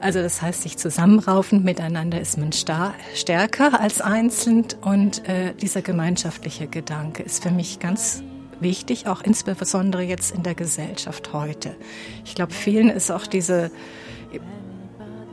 Also 0.00 0.22
das 0.22 0.40
heißt, 0.40 0.62
sich 0.62 0.76
zusammenraufen, 0.78 1.64
miteinander 1.64 2.20
ist 2.20 2.38
man 2.38 2.52
stärker 2.52 3.80
als 3.80 4.00
einzeln. 4.00 4.66
Und 4.82 5.28
äh, 5.28 5.54
dieser 5.54 5.82
gemeinschaftliche 5.82 6.66
Gedanke 6.68 7.22
ist 7.22 7.42
für 7.42 7.50
mich 7.50 7.80
ganz 7.80 8.22
wichtig, 8.60 9.08
auch 9.08 9.22
insbesondere 9.22 10.02
jetzt 10.02 10.34
in 10.34 10.42
der 10.42 10.54
Gesellschaft 10.54 11.32
heute. 11.32 11.74
Ich 12.24 12.34
glaube, 12.34 12.52
vielen 12.52 12.88
ist 12.88 13.10
auch 13.10 13.26
diese 13.26 13.70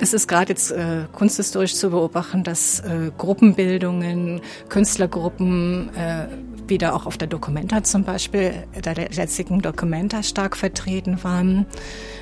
es 0.01 0.13
ist 0.13 0.27
gerade 0.27 0.53
jetzt 0.53 0.71
äh, 0.71 1.03
kunsthistorisch 1.11 1.75
zu 1.75 1.89
beobachten, 1.89 2.43
dass 2.43 2.79
äh, 2.79 3.11
Gruppenbildungen, 3.17 4.41
Künstlergruppen 4.69 5.89
äh, 5.93 6.27
wieder 6.69 6.95
auch 6.95 7.05
auf 7.05 7.17
der 7.17 7.27
Documenta 7.27 7.83
zum 7.83 8.03
Beispiel, 8.03 8.53
der 8.83 9.11
jetzigen 9.11 9.61
Documenta 9.61 10.23
stark 10.23 10.55
vertreten 10.55 11.23
waren. 11.23 11.65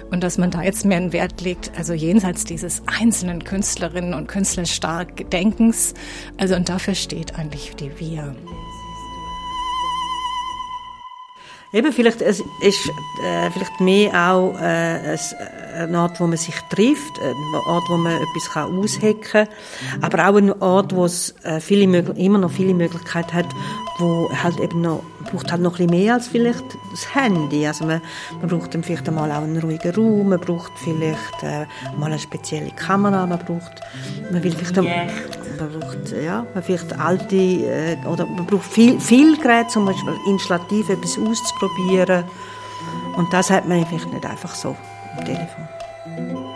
Und 0.09 0.23
dass 0.23 0.37
man 0.37 0.51
da 0.51 0.61
jetzt 0.61 0.85
mehr 0.85 0.97
einen 0.97 1.13
Wert 1.13 1.41
legt, 1.41 1.71
also 1.77 1.93
jenseits 1.93 2.45
dieses 2.45 2.81
einzelnen 2.85 3.43
Künstlerinnen 3.43 4.13
und 4.13 4.27
Künstler 4.27 4.65
stark 4.65 5.29
Denkens. 5.31 5.93
Also 6.37 6.55
und 6.55 6.69
dafür 6.69 6.95
steht 6.95 7.35
eigentlich 7.35 7.75
die 7.75 7.91
Wir. 7.99 8.35
Eben, 11.73 11.91
vielleicht 11.91 12.21
es 12.21 12.39
ist 12.61 12.89
äh, 13.23 13.51
vielleicht 13.51 13.79
mehr 13.81 14.31
auch 14.31 14.59
äh, 14.59 15.13
äh 15.13 15.17
eine 15.77 15.99
Art, 15.99 16.19
wo 16.19 16.25
man 16.25 16.37
sich 16.37 16.55
trifft, 16.71 17.19
eine 17.19 17.67
Art, 17.67 17.83
wo 17.87 17.97
man 17.97 18.13
etwas 18.13 18.49
kann 18.51 18.79
aushacken 18.79 19.21
kann, 19.21 19.47
aber 20.01 20.27
auch 20.27 20.35
eine 20.35 20.59
Art, 20.59 20.95
wo 20.95 21.05
es 21.05 21.35
äh, 21.43 21.59
viele, 21.59 21.83
immer 21.99 22.39
noch 22.39 22.49
viele 22.49 22.73
Möglichkeiten 22.73 23.31
hat, 23.33 23.45
wo 23.99 24.27
halt 24.31 24.59
eben 24.59 24.81
noch 24.81 25.03
braucht 25.31 25.51
halt 25.51 25.61
noch 25.61 25.79
ein 25.79 25.87
bisschen 25.87 26.03
mehr 26.03 26.13
als 26.13 26.27
vielleicht 26.27 26.63
das 26.91 27.13
Handy. 27.13 27.67
Also 27.67 27.85
man, 27.85 28.01
man 28.39 28.49
braucht 28.49 28.73
dann 28.73 28.83
vielleicht 28.83 29.07
einmal 29.07 29.31
auch 29.31 29.43
einen 29.43 29.59
ruhigen 29.59 29.93
Raum, 29.93 30.29
man 30.29 30.39
braucht 30.39 30.71
vielleicht 30.77 31.43
äh, 31.43 31.65
mal 31.97 32.07
eine 32.07 32.19
spezielle 32.19 32.71
Kamera, 32.71 33.25
man 33.25 33.39
braucht, 33.39 33.81
man 34.31 34.43
will 34.43 34.53
vielleicht, 34.53 34.77
yeah. 34.77 35.07
Man 35.59 35.79
braucht, 35.79 36.11
ja, 36.11 36.45
man 36.53 36.63
vielleicht 36.63 36.99
alte, 36.99 37.35
äh, 37.35 37.97
oder 38.05 38.25
man 38.25 38.45
braucht 38.45 38.65
viel, 38.65 38.99
viel 38.99 39.37
Geräte, 39.37 39.69
zum 39.69 39.85
Beispiel 39.85 40.13
installativ 40.27 40.89
etwas 40.89 41.17
auszuprobieren. 41.17 42.23
Und 43.15 43.31
das 43.33 43.49
hat 43.49 43.67
man 43.67 43.85
vielleicht 43.85 44.11
nicht 44.13 44.25
einfach 44.25 44.53
so 44.53 44.75
am 45.17 45.25
Telefon. 45.25 46.46